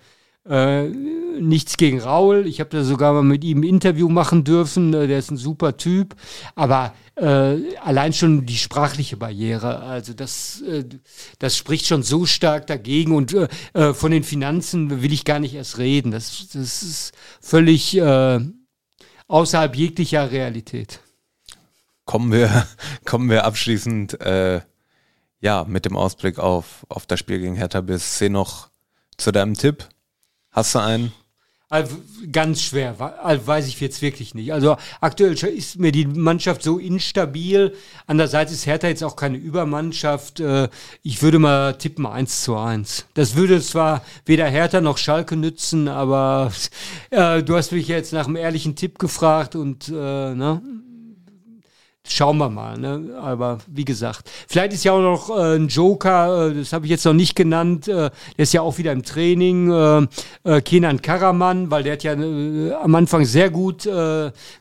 [0.49, 2.47] äh, nichts gegen Raul.
[2.49, 4.93] Ich habe da sogar mal mit ihm ein Interview machen dürfen.
[4.93, 6.17] Äh, der ist ein super Typ.
[6.57, 10.85] Aber äh, allein schon die sprachliche Barriere, also das, äh,
[11.39, 13.15] das spricht schon so stark dagegen.
[13.15, 16.11] Und äh, äh von den Finanzen will ich gar nicht erst reden.
[16.11, 18.01] Das, das ist völlig
[19.33, 21.01] außerhalb jeglicher Realität
[22.05, 22.67] kommen wir,
[23.05, 24.61] kommen wir abschließend äh,
[25.41, 28.71] ja mit dem Ausblick auf, auf das Spiel gegen Hertha BSC noch
[29.17, 29.89] zu deinem Tipp.
[30.51, 31.13] Hast du einen?
[32.31, 34.53] Ganz schwer, weiß ich jetzt wirklich nicht.
[34.53, 37.75] Also aktuell ist mir die Mannschaft so instabil.
[38.07, 40.41] Andererseits ist Hertha jetzt auch keine Übermannschaft.
[40.41, 40.69] Äh,
[41.03, 43.07] ich würde mal tippen 1 zu 1.
[43.15, 46.53] Das würde zwar weder Hertha noch Schalke nützen, aber
[47.11, 50.61] äh, du hast mich jetzt nach einem ehrlichen Tipp gefragt und äh, ne?
[52.07, 52.79] Schauen wir mal.
[52.79, 53.17] Ne?
[53.21, 56.91] Aber wie gesagt, vielleicht ist ja auch noch äh, ein Joker, äh, das habe ich
[56.91, 60.07] jetzt noch nicht genannt, äh, der ist ja auch wieder im Training, äh,
[60.45, 63.89] äh, Kenan Karaman, weil der hat ja äh, am Anfang sehr gut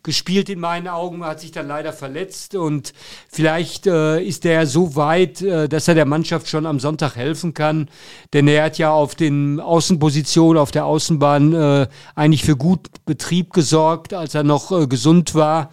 [0.04, 2.94] gespielt in meinen Augen, hat sich dann leider verletzt und
[3.30, 7.89] vielleicht ist der so weit, dass er der Mannschaft schon am Sonntag helfen kann,
[8.34, 14.14] denn er hat ja auf den Außenpositionen, auf der Außenbahn eigentlich für gut Betrieb gesorgt,
[14.14, 15.72] als er noch gesund war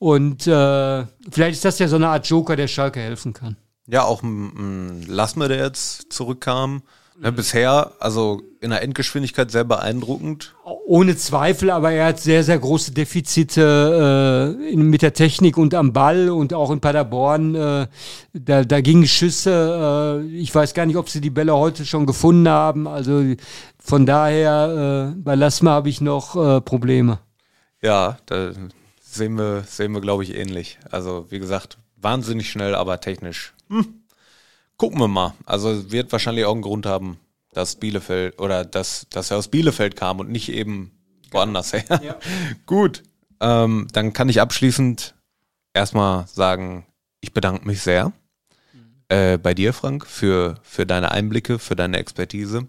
[0.00, 3.56] und äh, vielleicht ist das ja so eine Art Joker, der Schalke helfen kann.
[3.86, 6.82] Ja, auch ein Lassmer, der jetzt zurückkam.
[7.18, 10.54] Ne, bisher, also in der Endgeschwindigkeit sehr beeindruckend.
[10.64, 15.74] Ohne Zweifel, aber er hat sehr, sehr große Defizite äh, in, mit der Technik und
[15.74, 17.54] am Ball und auch in Paderborn.
[17.54, 17.88] Äh,
[18.32, 20.22] da, da gingen Schüsse.
[20.22, 22.88] Äh, ich weiß gar nicht, ob sie die Bälle heute schon gefunden haben.
[22.88, 23.22] Also
[23.78, 27.18] von daher, äh, bei Lassmer habe ich noch äh, Probleme.
[27.82, 28.52] Ja, da
[29.14, 30.78] sehen wir, sehen wir glaube ich, ähnlich.
[30.90, 33.54] Also, wie gesagt, wahnsinnig schnell, aber technisch.
[33.68, 34.02] Hm.
[34.76, 35.34] Gucken wir mal.
[35.46, 37.18] Also, wird wahrscheinlich auch einen Grund haben,
[37.52, 40.92] dass Bielefeld oder dass, dass er aus Bielefeld kam und nicht eben
[41.30, 42.00] woanders her.
[42.02, 42.16] Ja.
[42.66, 43.02] Gut.
[43.40, 45.14] Ähm, dann kann ich abschließend
[45.72, 46.86] erstmal sagen,
[47.20, 48.12] ich bedanke mich sehr
[48.72, 49.04] mhm.
[49.08, 52.68] äh, bei dir, Frank, für, für deine Einblicke, für deine Expertise,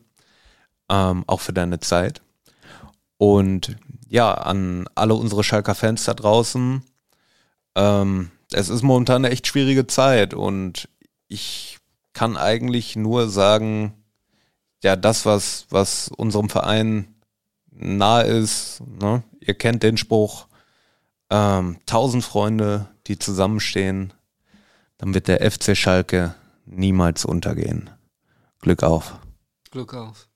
[0.90, 2.22] ähm, auch für deine Zeit.
[3.18, 3.76] Und
[4.12, 6.84] ja, an alle unsere Schalker Fans da draußen.
[7.76, 10.90] Ähm, es ist momentan eine echt schwierige Zeit und
[11.30, 11.80] ich
[12.12, 13.94] kann eigentlich nur sagen,
[14.84, 17.16] ja, das, was, was unserem Verein
[17.72, 19.24] nahe ist, ne?
[19.40, 20.48] ihr kennt den Spruch,
[21.30, 24.12] ähm, tausend Freunde, die zusammenstehen,
[24.98, 26.36] dann wird der FC Schalke
[26.66, 27.90] niemals untergehen.
[28.60, 29.16] Glück auf.
[29.72, 30.28] Glück auf.